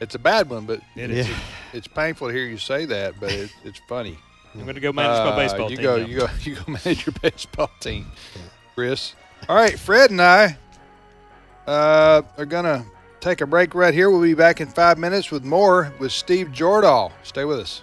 [0.00, 1.36] It's a bad one, but It it's, is.
[1.74, 4.18] it's painful to hear you say that, but it, it's funny.
[4.54, 5.82] I'm going to go manage my Uh, baseball you team.
[5.84, 6.06] Go, now.
[6.06, 8.10] you go, you go manage your baseball team,
[8.74, 9.14] Chris.
[9.48, 10.56] All right, Fred and I
[11.66, 12.84] uh, are gonna
[13.20, 14.10] take a break right here.
[14.10, 17.12] We'll be back in five minutes with more with Steve Jordahl.
[17.22, 17.82] Stay with us.